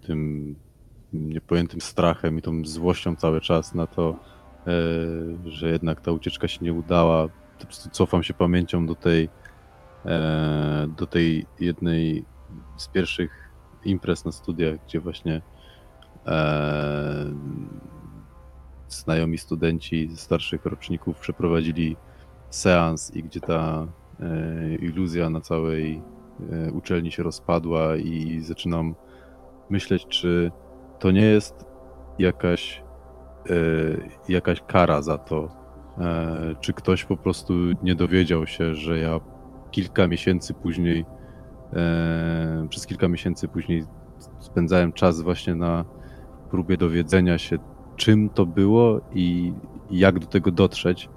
tym 0.00 0.54
niepojętym 1.12 1.80
strachem 1.80 2.38
i 2.38 2.42
tą 2.42 2.64
złością 2.64 3.16
cały 3.16 3.40
czas 3.40 3.74
na 3.74 3.86
to, 3.86 4.16
e, 4.66 4.72
że 5.50 5.70
jednak 5.70 6.00
ta 6.00 6.12
ucieczka 6.12 6.48
się 6.48 6.64
nie 6.64 6.72
udała. 6.72 7.28
Po 7.58 7.64
prostu 7.64 7.90
cofam 7.90 8.22
się 8.22 8.34
pamięcią 8.34 8.86
do 8.86 8.94
tej, 8.94 9.28
e, 10.06 10.86
do 10.98 11.06
tej 11.06 11.46
jednej 11.60 12.24
z 12.76 12.88
pierwszych 12.88 13.50
imprez 13.84 14.24
na 14.24 14.32
studiach, 14.32 14.84
gdzie 14.86 15.00
właśnie 15.00 15.42
e, 16.26 17.26
znajomi 18.88 19.38
studenci 19.38 20.08
ze 20.08 20.16
starszych 20.16 20.66
roczników 20.66 21.18
przeprowadzili 21.18 21.96
seans 22.50 23.16
i 23.16 23.22
gdzie 23.22 23.40
ta 23.40 23.86
e, 24.20 24.74
iluzja 24.74 25.30
na 25.30 25.40
całej 25.40 26.02
e, 26.52 26.72
uczelni 26.72 27.12
się 27.12 27.22
rozpadła 27.22 27.96
i 27.96 28.40
zaczynam 28.40 28.94
myśleć, 29.70 30.06
czy 30.06 30.52
to 30.98 31.10
nie 31.10 31.24
jest 31.24 31.64
jakaś, 32.18 32.82
e, 33.50 33.52
jakaś 34.28 34.60
kara 34.60 35.02
za 35.02 35.18
to, 35.18 35.66
czy 36.60 36.72
ktoś 36.72 37.04
po 37.04 37.16
prostu 37.16 37.54
nie 37.82 37.94
dowiedział 37.94 38.46
się, 38.46 38.74
że 38.74 38.98
ja 38.98 39.20
kilka 39.70 40.06
miesięcy 40.06 40.54
później, 40.54 41.04
przez 42.68 42.86
kilka 42.86 43.08
miesięcy 43.08 43.48
później 43.48 43.84
spędzałem 44.38 44.92
czas 44.92 45.20
właśnie 45.20 45.54
na 45.54 45.84
próbie 46.50 46.76
dowiedzenia 46.76 47.38
się, 47.38 47.58
czym 47.96 48.28
to 48.28 48.46
było 48.46 49.00
i 49.14 49.52
jak 49.90 50.18
do 50.18 50.26
tego 50.26 50.50
dotrzeć. 50.50 51.08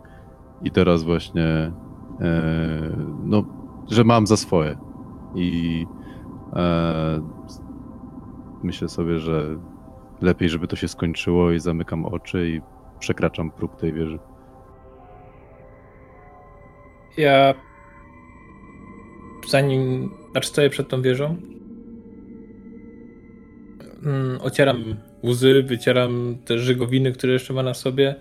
I 0.63 0.71
teraz 0.71 1.03
właśnie, 1.03 1.71
e, 2.21 2.95
no, 3.23 3.43
że 3.91 4.03
mam 4.03 4.27
za 4.27 4.37
swoje. 4.37 4.77
I 5.35 5.85
e, 6.53 7.21
myślę 8.63 8.89
sobie, 8.89 9.19
że 9.19 9.57
lepiej, 10.21 10.49
żeby 10.49 10.67
to 10.67 10.75
się 10.75 10.87
skończyło 10.87 11.51
i 11.51 11.59
zamykam 11.59 12.05
oczy 12.05 12.49
i 12.49 12.61
przekraczam 12.99 13.51
próg 13.51 13.75
tej 13.75 13.93
wieży. 13.93 14.19
Ja 17.17 17.53
zanim, 19.47 20.09
znaczy 20.31 20.49
stoję 20.49 20.69
przed 20.69 20.89
tą 20.89 21.01
wieżą, 21.01 21.35
mm, 24.03 24.41
ocieram 24.41 24.83
łzy, 25.23 25.63
wycieram 25.63 26.37
te 26.45 26.59
żygowiny, 26.59 27.11
które 27.11 27.33
jeszcze 27.33 27.53
ma 27.53 27.63
na 27.63 27.73
sobie. 27.73 28.15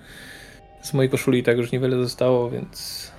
Z 0.83 0.95
mojej 0.95 1.11
koszuli 1.11 1.43
tak 1.43 1.57
już 1.57 1.73
niewiele 1.73 1.97
zostało, 1.97 2.51
więc 2.51 3.13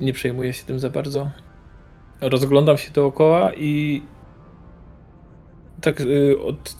nie 0.00 0.12
przejmuję 0.12 0.52
się 0.52 0.64
tym 0.64 0.78
za 0.78 0.90
bardzo. 0.90 1.30
Rozglądam 2.20 2.78
się 2.78 2.90
dookoła 2.90 3.54
i 3.54 4.02
tak 5.80 6.00
y, 6.00 6.42
od, 6.42 6.74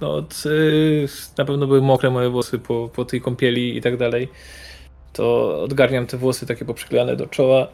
no 0.00 0.14
od 0.14 0.46
y, 0.46 1.06
na 1.38 1.44
pewno 1.44 1.66
były 1.66 1.82
mokre 1.82 2.10
moje 2.10 2.30
włosy 2.30 2.58
po, 2.58 2.90
po 2.94 3.04
tej 3.04 3.20
kąpieli 3.20 3.76
i 3.76 3.80
tak 3.80 3.96
dalej. 3.96 4.28
To 5.12 5.56
odgarniam 5.62 6.06
te 6.06 6.16
włosy 6.16 6.46
takie 6.46 6.64
poprzyklejane 6.64 7.16
do 7.16 7.26
czoła. 7.26 7.68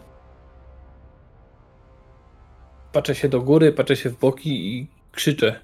Patrzę 2.93 3.15
się 3.15 3.29
do 3.29 3.41
góry, 3.41 3.73
patrzę 3.73 3.97
się 3.97 4.11
w 4.11 4.19
boki 4.19 4.79
i 4.79 4.87
krzyczę. 5.13 5.61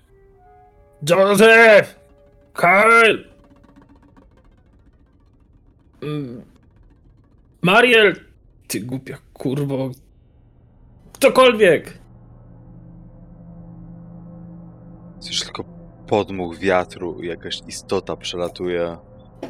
Joseph! 1.09 2.01
Kyle! 2.55 3.25
Mm. 6.03 6.43
Mariel! 7.63 8.15
Ty 8.69 8.81
głupia 8.81 9.19
kurwo. 9.33 9.91
Ktokolwiek! 11.13 11.99
Coś 15.19 15.41
tylko 15.41 15.65
podmuch 16.07 16.59
wiatru 16.59 17.23
i 17.23 17.27
jakaś 17.27 17.61
istota 17.67 18.17
przelatuje 18.17 18.97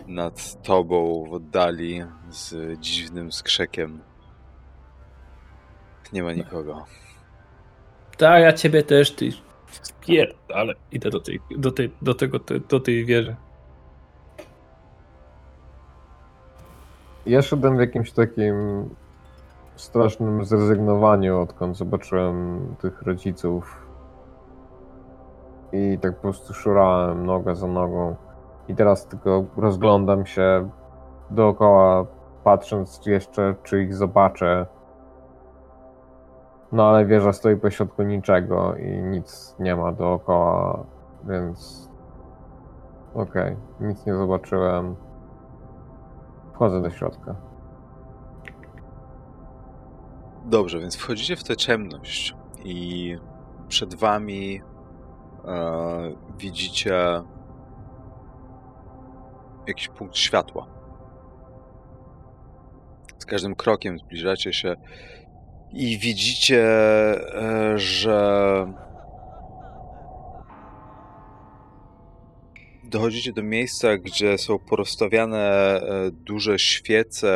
nad 0.07 0.63
tobą 0.63 1.25
w 1.31 1.33
oddali 1.33 2.03
z 2.31 2.81
dziwnym 2.81 3.33
skrzekiem. 3.33 4.01
Nie 6.13 6.23
ma 6.23 6.33
nikogo. 6.33 6.87
Tak, 8.17 8.43
ja 8.43 8.53
ciebie 8.53 8.83
też, 8.83 9.11
ty. 9.11 9.31
Spier... 10.11 10.35
ale 10.55 10.75
idę 10.93 11.11
do 11.11 11.21
tej, 11.21 11.41
do 11.51 11.73
tej, 11.73 11.93
do 12.03 12.15
tego, 12.15 12.39
do 12.69 12.81
tej 12.81 13.05
wieży. 13.05 13.37
Ja 17.27 17.43
szedłem 17.43 17.77
w 17.77 17.81
jakimś 17.81 18.13
takim 18.13 18.55
strasznym 19.77 20.45
zrezygnowaniu, 20.45 21.41
odkąd 21.41 21.77
zobaczyłem 21.77 22.61
tych 22.81 23.03
rodziców. 23.03 23.87
I 25.73 25.99
tak 25.99 26.17
po 26.17 26.23
prostu 26.23 26.55
szurałem 26.55 27.27
nogę 27.27 27.57
za 27.57 27.67
nogą. 27.67 28.17
I 28.69 28.75
teraz 28.75 29.07
tylko 29.07 29.45
rozglądam 29.57 30.27
się 30.27 30.71
dookoła, 31.31 32.07
patrząc 32.45 33.07
jeszcze, 33.07 33.55
czy 33.63 33.83
ich 33.83 33.95
zobaczę. 33.95 34.67
No 36.73 36.89
ale 36.89 37.07
wieża 37.07 37.33
stoi 37.33 37.57
pośrodku 37.57 38.03
niczego 38.03 38.77
i 38.77 39.03
nic 39.03 39.57
nie 39.59 39.77
ma 39.77 39.93
dookoła, 39.93 40.87
więc 41.25 41.91
okej, 43.15 43.57
nic 43.81 44.07
nie 44.07 44.15
zobaczyłem. 44.15 44.97
Wchodzę 46.53 46.83
do 46.83 46.91
środka. 46.91 47.37
Dobrze, 50.45 50.79
więc 50.81 50.97
wchodzicie 50.97 51.37
w 51.37 51.45
tę 51.45 51.57
ciemność 51.57 52.37
i 52.65 53.17
przed 53.69 53.95
wami 53.95 54.63
e, 55.45 56.13
widzicie 56.39 57.23
jakiś 59.67 59.89
punkt 59.89 60.17
światła. 60.17 60.67
Z 63.19 63.27
każdym 63.27 63.55
krokiem 63.55 63.99
zbliżacie 63.99 64.53
się 64.53 64.77
i 65.73 65.99
widzicie, 65.99 66.65
e, 67.35 67.79
że 67.79 68.73
dochodzicie 72.85 73.33
do 73.33 73.43
miejsca, 73.43 73.97
gdzie 73.99 74.39
są 74.39 74.59
porozstawiane 74.59 75.39
e, 75.39 76.11
duże 76.11 76.59
świece, 76.59 77.31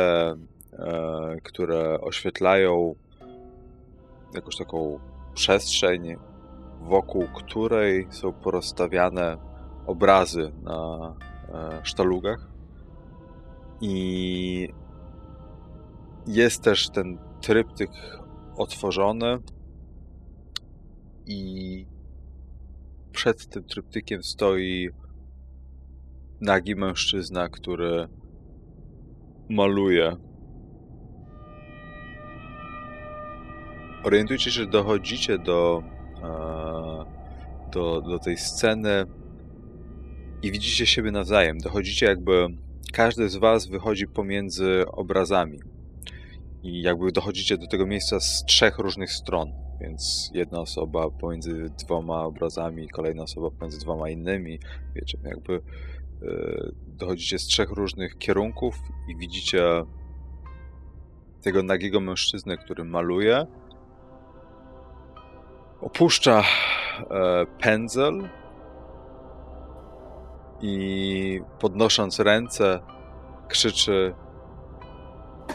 e, 0.73 1.37
które 1.43 2.01
oświetlają 2.01 2.95
jakąś 4.33 4.55
taką 4.55 4.99
przestrzeń, 5.33 6.15
wokół 6.81 7.27
której 7.27 8.07
są 8.09 8.33
porozstawiane 8.33 9.37
obrazy 9.87 10.51
na 10.63 11.13
sztalugach. 11.83 12.47
I 13.81 14.69
jest 16.27 16.63
też 16.63 16.89
ten 16.89 17.17
tryptyk 17.41 17.89
otworzony 18.57 19.39
i 21.25 21.85
przed 23.11 23.47
tym 23.47 23.63
tryptykiem 23.63 24.23
stoi 24.23 24.89
nagi 26.41 26.75
mężczyzna, 26.75 27.49
który 27.49 28.07
maluje. 29.49 30.15
Orientujcie 34.03 34.51
się, 34.51 34.51
że 34.51 34.67
dochodzicie 34.67 35.37
do, 35.37 35.83
e, 36.23 37.71
do, 37.71 38.01
do 38.01 38.19
tej 38.19 38.37
sceny 38.37 39.05
i 40.41 40.51
widzicie 40.51 40.85
siebie 40.85 41.11
nawzajem. 41.11 41.57
Dochodzicie 41.57 42.05
jakby 42.05 42.47
każdy 42.93 43.29
z 43.29 43.35
was 43.35 43.67
wychodzi 43.67 44.07
pomiędzy 44.07 44.83
obrazami 44.87 45.74
i 46.65 46.81
jakby 46.81 47.11
dochodzicie 47.11 47.57
do 47.57 47.67
tego 47.67 47.85
miejsca 47.85 48.19
z 48.19 48.45
trzech 48.45 48.77
różnych 48.77 49.11
stron. 49.11 49.53
Więc 49.81 50.31
jedna 50.33 50.59
osoba 50.59 51.09
pomiędzy 51.09 51.69
dwoma 51.79 52.23
obrazami, 52.23 52.89
kolejna 52.89 53.23
osoba 53.23 53.51
pomiędzy 53.51 53.79
dwoma 53.79 54.09
innymi. 54.09 54.59
Wiecie, 54.95 55.17
jakby 55.23 55.53
e, 55.53 55.61
dochodzicie 56.87 57.39
z 57.39 57.45
trzech 57.45 57.69
różnych 57.69 58.17
kierunków 58.17 58.75
i 59.09 59.15
widzicie 59.15 59.83
tego 61.41 61.63
nagiego 61.63 61.99
mężczyznę, 61.99 62.57
który 62.57 62.83
maluje. 62.83 63.45
Opuszcza 65.81 66.41
e, 66.41 67.45
pędzel 67.59 68.29
i 70.61 71.41
podnosząc 71.59 72.19
ręce 72.19 72.79
krzyczy 73.47 74.13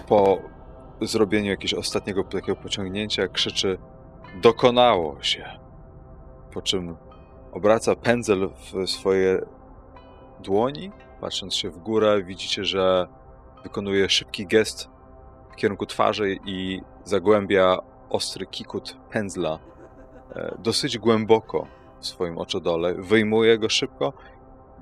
po 0.08 0.49
zrobieniu 1.00 1.50
jakiegoś 1.50 1.74
ostatniego 1.74 2.24
takiego 2.24 2.56
pociągnięcia, 2.56 3.28
krzyczy 3.28 3.78
dokonało 4.42 5.22
się. 5.22 5.44
Po 6.52 6.62
czym 6.62 6.96
obraca 7.52 7.96
pędzel 7.96 8.48
w 8.48 8.90
swoje 8.90 9.40
dłoni, 10.40 10.90
patrząc 11.20 11.54
się 11.54 11.70
w 11.70 11.78
górę, 11.78 12.22
widzicie, 12.22 12.64
że 12.64 13.06
wykonuje 13.62 14.08
szybki 14.08 14.46
gest 14.46 14.88
w 15.52 15.56
kierunku 15.56 15.86
twarzy 15.86 16.36
i 16.46 16.80
zagłębia 17.04 17.78
ostry 18.10 18.46
kikut 18.46 18.96
pędzla 19.10 19.58
e, 20.32 20.54
dosyć 20.58 20.98
głęboko 20.98 21.66
w 22.00 22.06
swoim 22.06 22.38
oczodole. 22.38 22.94
Wyjmuje 22.94 23.58
go 23.58 23.68
szybko, 23.68 24.12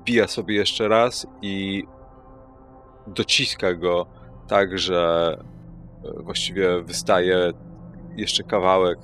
bija 0.05 0.27
sobie 0.27 0.55
jeszcze 0.55 0.87
raz 0.87 1.27
i 1.41 1.83
dociska 3.07 3.73
go 3.73 4.05
tak, 4.47 4.79
że 4.79 5.37
właściwie 6.03 6.83
wystaje 6.83 7.53
jeszcze 8.15 8.43
kawałek 8.43 8.99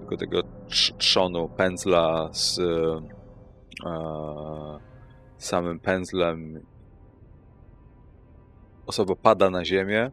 tego, 0.00 0.16
tego 0.16 0.42
trzonu 0.98 1.48
pędzla 1.48 2.28
z 2.32 2.58
e, 3.86 4.78
samym 5.38 5.80
pędzlem. 5.80 6.60
Osoba 8.86 9.14
pada 9.16 9.50
na 9.50 9.64
ziemię 9.64 10.10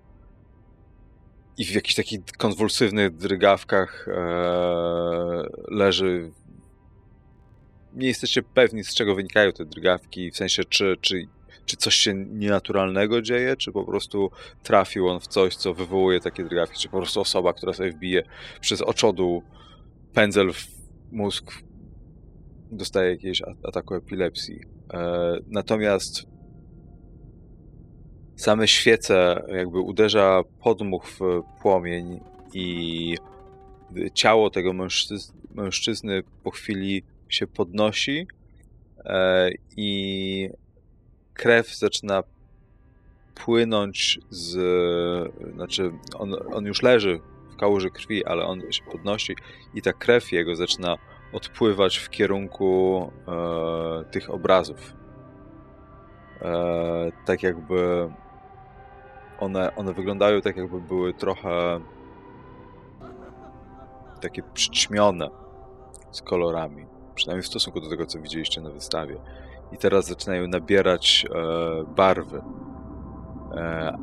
i 1.58 1.66
w 1.66 1.72
jakichś 1.72 1.96
takich 1.96 2.20
konwulsywnych 2.38 3.18
drgawkach 3.18 4.08
e, 4.08 4.14
leży. 5.68 6.32
Nie 7.94 8.08
jesteście 8.08 8.44
pewni, 8.44 8.84
z 8.84 8.96
czego 8.96 9.16
wynikają 9.16 9.52
te 9.52 9.66
drgawki, 9.66 10.32
w 10.32 10.38
sensie, 10.38 10.64
czy, 10.64 10.98
czy, 11.02 11.28
czy 11.66 11.78
coś 11.78 11.96
się 11.96 12.14
nienaturalnego 12.14 13.22
dzieje, 13.22 13.56
czy 13.56 13.72
po 13.72 13.84
prostu 13.84 14.32
trafił 14.64 15.08
on 15.08 15.20
w 15.20 15.28
coś, 15.28 15.56
co 15.56 15.74
wywołuje 15.74 16.20
takie 16.20 16.44
drgawki, 16.44 16.80
czy 16.80 16.90
po 16.90 16.98
prostu 16.98 17.22
osoba, 17.22 17.54
która 17.54 17.74
sobie 17.74 17.92
wbije 17.92 18.24
przez 18.62 18.82
oczodół 18.82 19.44
pędzel 20.14 20.54
w 20.54 20.68
mózg, 21.12 21.52
dostaje 22.72 23.12
jakiegoś 23.12 23.42
ataku 23.64 23.96
epilepsji. 23.96 24.60
E, 24.94 25.38
natomiast 25.48 26.26
same 28.36 28.68
świece 28.68 29.44
jakby 29.48 29.80
uderza 29.80 30.42
podmuch 30.64 31.08
w 31.08 31.20
płomień 31.62 32.20
i 32.54 33.18
ciało 34.14 34.50
tego 34.50 34.74
mężczyzny, 34.74 35.36
mężczyzny 35.56 36.24
po 36.44 36.52
chwili 36.52 37.04
się 37.30 37.48
podnosi 37.48 38.28
e, 39.06 39.50
i 39.78 40.50
krew 41.36 41.76
zaczyna 41.76 42.24
płynąć 43.36 44.20
z. 44.30 44.58
Znaczy, 45.54 45.92
on, 46.16 46.36
on 46.54 46.66
już 46.66 46.82
leży 46.82 47.20
w 47.54 47.56
kałuży 47.56 47.92
krwi, 47.92 48.26
ale 48.26 48.46
on 48.46 48.72
się 48.72 48.84
podnosi 48.92 49.36
i 49.74 49.82
ta 49.82 49.94
krew 49.94 50.32
jego 50.32 50.56
zaczyna 50.56 50.98
odpływać 51.34 51.98
w 51.98 52.10
kierunku 52.10 53.12
e, 53.28 54.06
tych 54.12 54.30
obrazów. 54.30 54.94
E, 56.42 57.12
tak 57.26 57.44
jakby 57.44 58.10
one, 59.40 59.76
one 59.76 59.94
wyglądają 59.94 60.42
tak, 60.42 60.58
jakby 60.58 60.82
były 60.82 61.14
trochę 61.14 61.80
takie 64.22 64.44
przyćmione 64.54 65.30
z 66.12 66.22
kolorami. 66.22 66.86
Przynajmniej 67.16 67.44
w 67.44 67.48
stosunku 67.48 67.82
do 67.82 67.90
tego, 67.90 68.06
co 68.06 68.20
widzieliście 68.20 68.62
na 68.62 68.70
wystawie. 68.70 69.16
I 69.72 69.78
teraz 69.78 70.08
zaczynają 70.08 70.48
nabierać 70.48 71.26
e, 71.30 71.84
barwy. 71.96 72.42
E, 73.56 73.98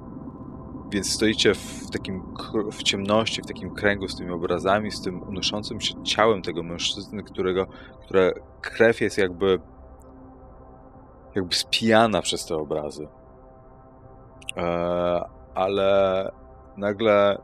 więc 0.90 1.12
stoicie 1.12 1.54
w 1.54 1.90
takim 1.90 2.34
w 2.72 2.82
ciemności, 2.82 3.42
w 3.42 3.46
takim 3.46 3.74
kręgu 3.74 4.08
z 4.08 4.16
tymi 4.16 4.30
obrazami, 4.30 4.90
z 4.90 5.02
tym 5.02 5.22
unoszącym 5.22 5.80
się 5.80 6.02
ciałem 6.02 6.42
tego 6.42 6.62
mężczyzny, 6.62 7.22
którego, 7.22 7.66
które 8.00 8.32
krew 8.60 9.00
jest 9.00 9.18
jakby 9.18 9.60
jakby 11.34 11.54
spijana 11.54 12.22
przez 12.22 12.46
te 12.46 12.56
obrazy. 12.56 13.08
E, 14.56 15.24
ale 15.54 16.30
nagle 16.76 17.38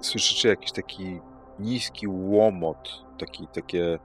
słyszycie 0.00 0.48
jakiś 0.48 0.72
taki 0.72 1.20
niski 1.58 2.08
łomot, 2.08 3.04
taki, 3.18 3.46
takie 3.46 3.98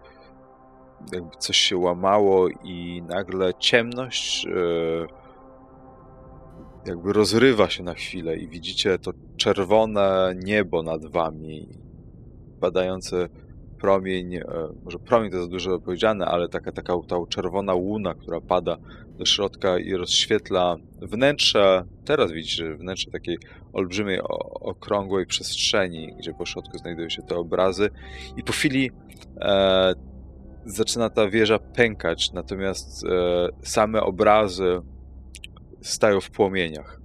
jakby 1.13 1.37
coś 1.39 1.57
się 1.57 1.77
łamało 1.77 2.49
i 2.63 3.03
nagle 3.07 3.53
ciemność 3.59 4.45
e, 4.45 4.51
jakby 6.85 7.13
rozrywa 7.13 7.69
się 7.69 7.83
na 7.83 7.93
chwilę 7.93 8.37
i 8.37 8.47
widzicie 8.47 8.99
to 8.99 9.11
czerwone 9.37 10.35
niebo 10.43 10.83
nad 10.83 11.05
wami, 11.05 11.67
badający 12.59 13.29
promień, 13.79 14.35
e, 14.35 14.43
może 14.83 14.99
promień 14.99 15.31
to 15.31 15.41
za 15.41 15.47
dużo 15.47 15.79
powiedziane, 15.79 16.25
ale 16.25 16.49
taka, 16.49 16.71
taka 16.71 16.93
ta 17.07 17.15
czerwona 17.29 17.73
łuna, 17.73 18.13
która 18.13 18.41
pada 18.41 18.77
do 19.17 19.25
środka 19.25 19.79
i 19.79 19.93
rozświetla 19.93 20.75
wnętrze, 21.01 21.83
teraz 22.05 22.31
widzicie 22.31 22.75
wnętrze 22.75 23.11
takiej 23.11 23.37
olbrzymiej, 23.73 24.19
okrągłej 24.61 25.25
przestrzeni, 25.25 26.15
gdzie 26.19 26.33
po 26.33 26.45
środku 26.45 26.77
znajdują 26.77 27.09
się 27.09 27.21
te 27.21 27.35
obrazy. 27.35 27.89
I 28.37 28.43
po 28.43 28.53
chwili 28.53 28.91
e, 29.41 29.93
zaczyna 30.65 31.09
ta 31.09 31.29
wieża 31.29 31.59
pękać, 31.59 32.31
natomiast 32.31 33.05
e, 33.05 33.49
same 33.63 34.01
obrazy 34.01 34.81
stają 35.81 36.21
w 36.21 36.31
płomieniach. 36.31 37.01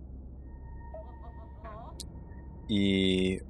I 2.68 3.40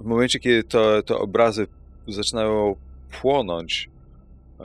w 0.00 0.04
momencie, 0.04 0.38
kiedy 0.38 0.64
to, 0.64 1.02
te 1.02 1.16
obrazy 1.16 1.66
zaczynają 2.08 2.76
płonąć, 3.20 3.90
e, 4.60 4.64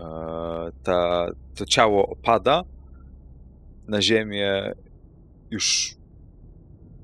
ta, 0.83 1.27
to 1.55 1.65
ciało 1.65 2.07
opada 2.07 2.63
na 3.87 4.01
ziemię 4.01 4.73
już 5.51 5.97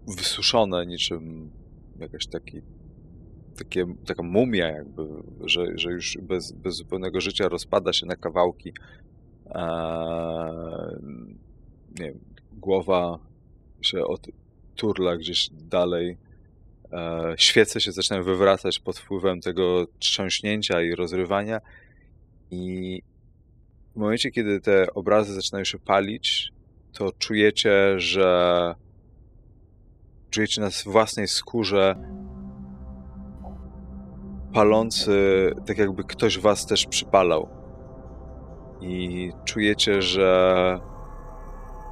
wysuszone 0.07 0.85
niczym 0.85 1.51
jakaś 1.99 2.27
taki, 2.27 2.61
takie, 3.59 3.85
taka 4.05 4.23
mumia 4.23 4.67
jakby, 4.67 5.03
że, 5.45 5.65
że 5.75 5.91
już 5.91 6.17
bez, 6.21 6.51
bez 6.51 6.75
zupełnego 6.75 7.21
życia 7.21 7.49
rozpada 7.49 7.93
się 7.93 8.05
na 8.05 8.15
kawałki. 8.15 8.73
Nie 11.99 12.05
wiem, 12.05 12.19
głowa 12.53 13.19
się 13.81 14.03
turla 14.75 15.17
gdzieś 15.17 15.49
dalej. 15.51 16.17
E, 16.91 17.33
świece 17.37 17.81
się 17.81 17.91
zaczynają 17.91 18.23
wywracać 18.23 18.79
pod 18.79 18.97
wpływem 18.97 19.41
tego 19.41 19.87
trząśnięcia 19.99 20.81
i 20.81 20.95
rozrywania. 20.95 21.61
I 22.51 23.01
w 23.95 23.95
momencie, 23.95 24.31
kiedy 24.31 24.61
te 24.61 24.93
obrazy 24.93 25.33
zaczynają 25.33 25.63
się 25.63 25.79
palić, 25.79 26.51
to 26.93 27.11
czujecie, 27.11 27.99
że 27.99 28.75
czujecie 30.29 30.61
na 30.61 30.69
własnej 30.85 31.27
skórze 31.27 31.95
palący, 34.59 35.11
tak 35.65 35.77
jakby 35.77 36.03
ktoś 36.03 36.39
was 36.39 36.65
też 36.65 36.85
przypalał. 36.85 37.49
I 38.81 39.31
czujecie, 39.45 40.01
że 40.01 40.79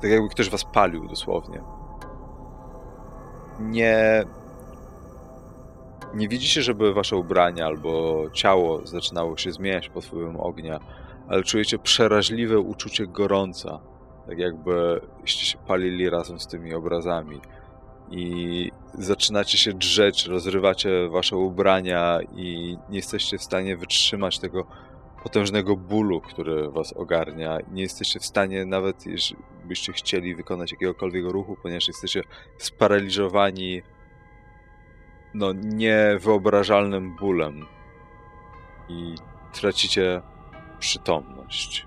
tak 0.01 0.11
jakby 0.11 0.29
ktoś 0.29 0.49
was 0.49 0.65
palił 0.73 1.07
dosłownie. 1.07 1.61
Nie. 3.59 4.23
Nie 6.13 6.27
widzicie, 6.27 6.61
żeby 6.61 6.93
wasze 6.93 7.15
ubrania 7.15 7.65
albo 7.65 8.23
ciało 8.33 8.87
zaczynało 8.87 9.37
się 9.37 9.51
zmieniać 9.51 9.89
pod 9.89 10.05
wpływem 10.05 10.39
ognia, 10.39 10.79
ale 11.27 11.43
czujecie 11.43 11.79
przeraźliwe 11.79 12.59
uczucie 12.59 13.07
gorąca, 13.07 13.79
tak 14.27 14.37
jakbyście 14.37 15.45
się 15.45 15.57
palili 15.57 16.09
razem 16.09 16.39
z 16.39 16.47
tymi 16.47 16.73
obrazami. 16.73 17.41
I 18.11 18.71
zaczynacie 18.93 19.57
się 19.57 19.73
drzeć, 19.73 20.25
rozrywacie 20.25 21.09
wasze 21.09 21.37
ubrania 21.37 22.19
i 22.35 22.77
nie 22.89 22.95
jesteście 22.95 23.37
w 23.37 23.43
stanie 23.43 23.77
wytrzymać 23.77 24.39
tego 24.39 24.67
potężnego 25.23 25.75
bólu, 25.75 26.21
który 26.21 26.69
was 26.69 26.93
ogarnia. 26.93 27.57
Nie 27.71 27.81
jesteście 27.81 28.19
w 28.19 28.25
stanie, 28.25 28.65
nawet 28.65 29.05
jeśli 29.05 29.37
byście 29.65 29.93
chcieli 29.93 30.35
wykonać 30.35 30.71
jakiegokolwiek 30.71 31.25
ruchu, 31.25 31.57
ponieważ 31.63 31.87
jesteście 31.87 32.23
sparaliżowani 32.57 33.81
no, 35.33 35.53
niewyobrażalnym 35.53 37.15
bólem 37.15 37.65
i 38.89 39.15
tracicie 39.53 40.21
przytomność. 40.79 41.85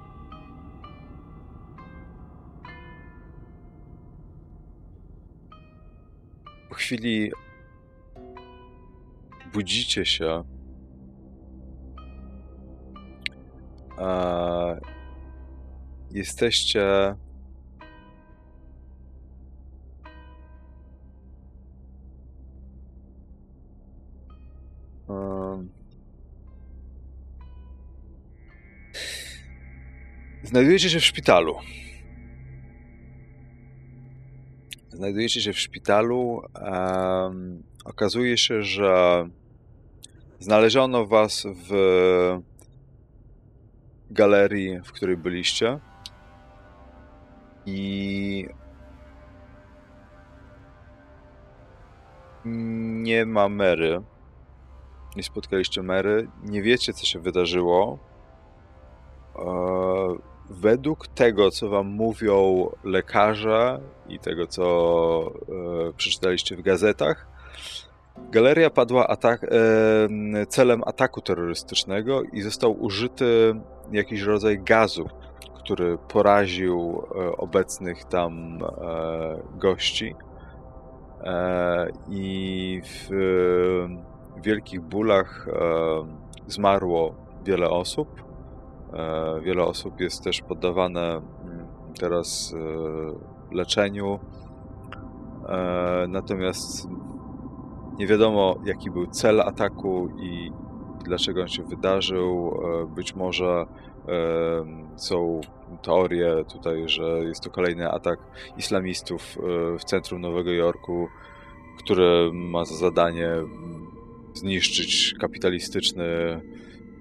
Chwili 6.80 7.32
budzicie 9.52 10.06
się. 10.06 10.44
A 13.98 14.76
jesteście. 16.10 17.14
Znajdujecie 30.42 30.90
się 30.90 31.00
w 31.00 31.04
szpitalu. 31.04 31.56
Znajdujecie 35.00 35.40
się 35.40 35.52
w 35.52 35.58
szpitalu. 35.58 36.42
okazuje 37.84 38.38
się, 38.38 38.62
że 38.62 39.28
znaleziono 40.38 41.06
was 41.06 41.46
w 41.68 41.72
galerii, 44.10 44.80
w 44.80 44.92
której 44.92 45.16
byliście. 45.16 45.78
I 47.66 48.48
nie 52.44 53.26
ma 53.26 53.48
Mary. 53.48 54.02
Nie 55.16 55.22
spotkaliście 55.22 55.82
Mary. 55.82 56.28
Nie 56.42 56.62
wiecie, 56.62 56.92
co 56.92 57.06
się 57.06 57.18
wydarzyło. 57.18 57.98
E, 59.36 60.29
według 60.50 61.06
tego, 61.06 61.50
co 61.50 61.68
wam 61.68 61.86
mówią 61.86 62.70
lekarze 62.84 63.80
i 64.08 64.18
tego, 64.18 64.46
co 64.46 65.32
e, 65.88 65.92
przeczytaliście 65.92 66.56
w 66.56 66.62
gazetach, 66.62 67.26
galeria 68.30 68.70
padła 68.70 69.08
atak, 69.08 69.44
e, 69.44 70.46
celem 70.46 70.82
ataku 70.86 71.20
terrorystycznego 71.20 72.22
i 72.22 72.42
został 72.42 72.82
użyty 72.82 73.54
jakiś 73.92 74.22
rodzaj 74.22 74.58
gazu, 74.58 75.08
który 75.58 75.98
poraził 75.98 77.02
e, 77.02 77.36
obecnych 77.36 78.04
tam 78.04 78.58
e, 78.62 79.58
gości. 79.58 80.14
E, 81.24 81.88
I 82.08 82.82
w 82.84 83.10
wielkich 84.42 84.80
bólach 84.80 85.48
e, 85.48 85.52
zmarło 86.46 87.14
wiele 87.44 87.70
osób. 87.70 88.29
E, 88.92 89.40
Wiele 89.40 89.64
osób 89.64 90.00
jest 90.00 90.24
też 90.24 90.40
poddawane 90.40 91.00
mm, 91.10 91.66
teraz 92.00 92.54
e, 92.54 93.54
leczeniu. 93.54 94.18
E, 95.48 96.06
Natomiast 96.08 96.88
nie 97.98 98.06
wiadomo, 98.06 98.56
jaki 98.64 98.90
był 98.90 99.06
cel 99.06 99.40
ataku 99.40 100.08
i 100.20 100.52
dlaczego 101.04 101.40
on 101.42 101.48
się 101.48 101.62
wydarzył. 101.62 102.60
Być 102.94 103.14
może 103.14 103.66
są 104.96 105.40
teorie 105.82 106.44
tutaj, 106.52 106.88
że 106.88 107.02
jest 107.02 107.40
to 107.42 107.50
kolejny 107.50 107.90
atak 107.90 108.18
islamistów 108.56 109.38
w 109.78 109.84
centrum 109.84 110.20
Nowego 110.20 110.50
Jorku, 110.50 111.08
który 111.78 112.30
ma 112.32 112.64
za 112.64 112.74
zadanie 112.74 113.30
zniszczyć 114.34 115.14
kapitalistyczny 115.20 116.40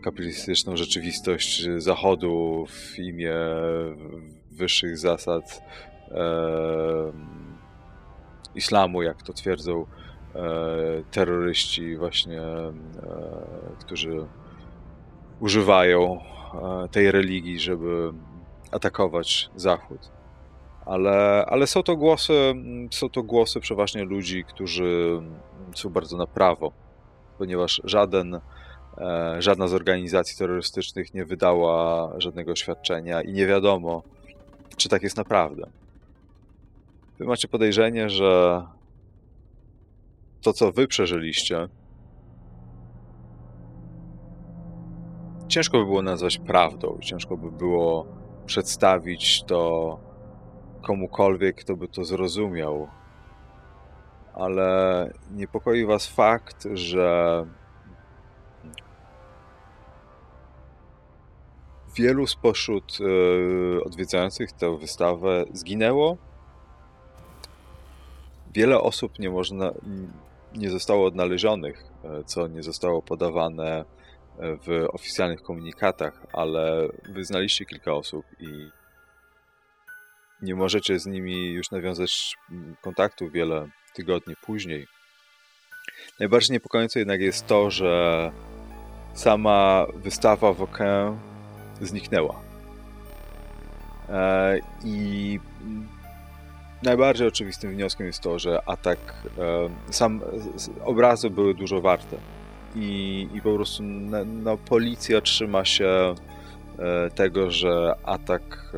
kapitalistyczną 0.04 0.78
rzeczywistość 0.78 1.68
Zachodu 1.78 2.66
w 2.70 3.00
imię 3.00 3.36
wyższych 4.52 4.98
zasad 4.98 5.62
e, 6.12 7.12
islamu, 8.56 9.02
jak 9.02 9.24
to 9.24 9.34
twierdzą 9.34 9.86
e, 10.36 10.40
terroryści 11.12 11.98
właśnie, 11.98 12.42
e, 12.42 12.74
którzy 13.80 14.28
używają 15.40 16.20
e, 16.20 16.88
tej 16.88 17.12
religii, 17.12 17.60
żeby 17.60 18.14
atakować 18.72 19.50
Zachód. 19.56 20.12
Ale, 20.86 21.46
ale 21.50 21.68
są 21.68 21.84
to 21.84 21.96
głosy, 21.96 22.54
są 22.92 23.10
to 23.10 23.24
głosy 23.24 23.60
przeważnie 23.60 24.04
ludzi, 24.04 24.44
którzy 24.44 25.22
są 25.76 25.90
bardzo 25.90 26.18
na 26.18 26.28
prawo, 26.28 26.72
ponieważ 27.38 27.82
żaden 27.84 28.40
Żadna 29.40 29.68
z 29.68 29.74
organizacji 29.74 30.38
terrorystycznych 30.38 31.14
nie 31.14 31.26
wydała 31.26 32.14
żadnego 32.18 32.52
oświadczenia 32.52 33.22
i 33.22 33.34
nie 33.34 33.48
wiadomo, 33.48 34.04
czy 34.78 34.90
tak 34.90 35.04
jest 35.04 35.18
naprawdę. 35.18 35.70
Wy 37.20 37.26
macie 37.26 37.48
podejrzenie, 37.48 38.10
że 38.10 38.64
to, 40.42 40.54
co 40.54 40.72
wy 40.72 40.88
przeżyliście, 40.88 41.68
ciężko 45.48 45.78
by 45.78 45.86
było 45.86 46.02
nazwać 46.02 46.38
prawdą, 46.38 46.98
ciężko 47.02 47.38
by 47.38 47.52
było 47.52 48.06
przedstawić 48.46 49.44
to 49.44 50.00
komukolwiek, 50.82 51.56
kto 51.56 51.76
by 51.76 51.88
to 51.88 52.04
zrozumiał. 52.04 52.88
Ale 54.34 55.12
niepokoi 55.32 55.86
was 55.86 56.08
fakt, 56.08 56.68
że 56.74 57.46
wielu 61.96 62.28
spośród 62.28 62.98
e, 63.02 63.84
odwiedzających 63.84 64.52
tę 64.52 64.78
wystawę 64.78 65.46
zginęło. 65.54 66.18
Wiele 68.54 68.82
osób 68.82 69.20
nie 69.20 69.30
można, 69.30 69.72
nie 70.56 70.70
zostało 70.70 71.06
odnalezionych, 71.06 71.84
e, 72.04 72.24
co 72.24 72.48
nie 72.48 72.64
zostało 72.64 73.02
podawane 73.02 73.78
e, 73.78 73.86
w 74.56 74.86
oficjalnych 74.94 75.42
komunikatach, 75.42 76.26
ale 76.34 76.90
wy 77.10 77.26
znaliście 77.26 77.66
kilka 77.66 77.94
osób 77.94 78.26
i 78.40 78.70
nie 80.42 80.56
możecie 80.56 81.00
z 81.00 81.06
nimi 81.06 81.52
już 81.52 81.72
nawiązać 81.72 82.36
kontaktu 82.82 83.30
wiele 83.30 83.70
tygodni 83.94 84.36
później. 84.42 84.88
Najbardziej 86.20 86.54
niepokojące 86.54 87.00
jednak 87.00 87.22
jest 87.22 87.48
to, 87.48 87.72
że 87.72 88.32
sama 89.14 89.86
wystawa 89.96 90.54
w 90.54 90.62
Aucun 90.62 91.29
zniknęła. 91.82 92.36
E, 94.10 94.60
I 94.84 95.40
najbardziej 96.84 97.28
oczywistym 97.28 97.72
wnioskiem 97.72 98.08
jest 98.08 98.20
to, 98.20 98.40
że 98.40 98.70
atak, 98.70 99.00
e, 99.38 99.94
sam 99.94 100.22
obrazy 100.86 101.30
były 101.30 101.54
dużo 101.54 101.82
warte. 101.82 102.18
I, 102.76 103.28
i 103.34 103.42
po 103.42 103.56
prostu 103.56 103.84
no, 103.84 104.18
no, 104.26 104.58
policja 104.58 105.22
trzyma 105.22 105.66
się 105.66 106.16
e, 106.80 107.10
tego, 107.10 107.52
że 107.52 107.96
atak 108.04 108.74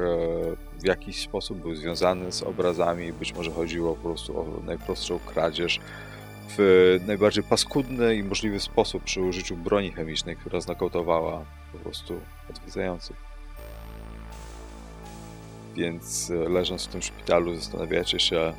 w 0.81 0.85
jakiś 0.85 1.21
sposób 1.21 1.57
był 1.57 1.75
związany 1.75 2.31
z 2.31 2.43
obrazami. 2.43 3.13
Być 3.13 3.33
może 3.33 3.51
chodziło 3.51 3.95
po 3.95 4.01
prostu 4.01 4.39
o 4.39 4.45
najprostszą 4.65 5.19
kradzież 5.19 5.79
w 6.57 6.99
najbardziej 7.07 7.43
paskudny 7.43 8.15
i 8.15 8.23
możliwy 8.23 8.59
sposób 8.59 9.03
przy 9.03 9.21
użyciu 9.21 9.57
broni 9.57 9.91
chemicznej, 9.91 10.35
która 10.35 10.61
znakautowała 10.61 11.45
po 11.73 11.77
prostu 11.79 12.19
odwiedzających. 12.51 13.17
Więc 15.75 16.31
e, 16.31 16.49
leżąc 16.49 16.85
w 16.85 16.87
tym 16.87 17.01
szpitalu 17.01 17.55
zastanawiacie 17.55 18.19
się, 18.19 18.53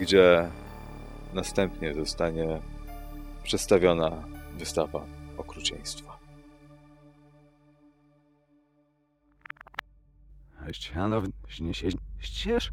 gdzie 0.00 0.48
następnie 1.34 1.94
zostanie 1.94 2.60
przedstawiona 3.42 4.10
wystawa 4.58 5.04
okrucieństwa. 5.38 6.18
Ścież? 12.18 12.72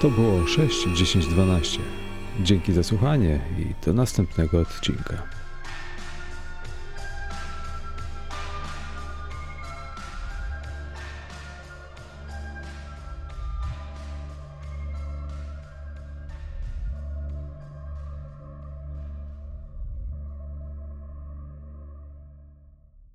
To 0.00 0.10
było 0.10 0.46
6, 0.46 0.88
10, 0.94 1.26
12. 1.26 1.80
Dzięki 2.42 2.72
za 2.72 2.82
słuchanie 2.82 3.40
i 3.58 3.84
do 3.86 3.92
następnego 3.92 4.60
odcinka. 4.60 5.39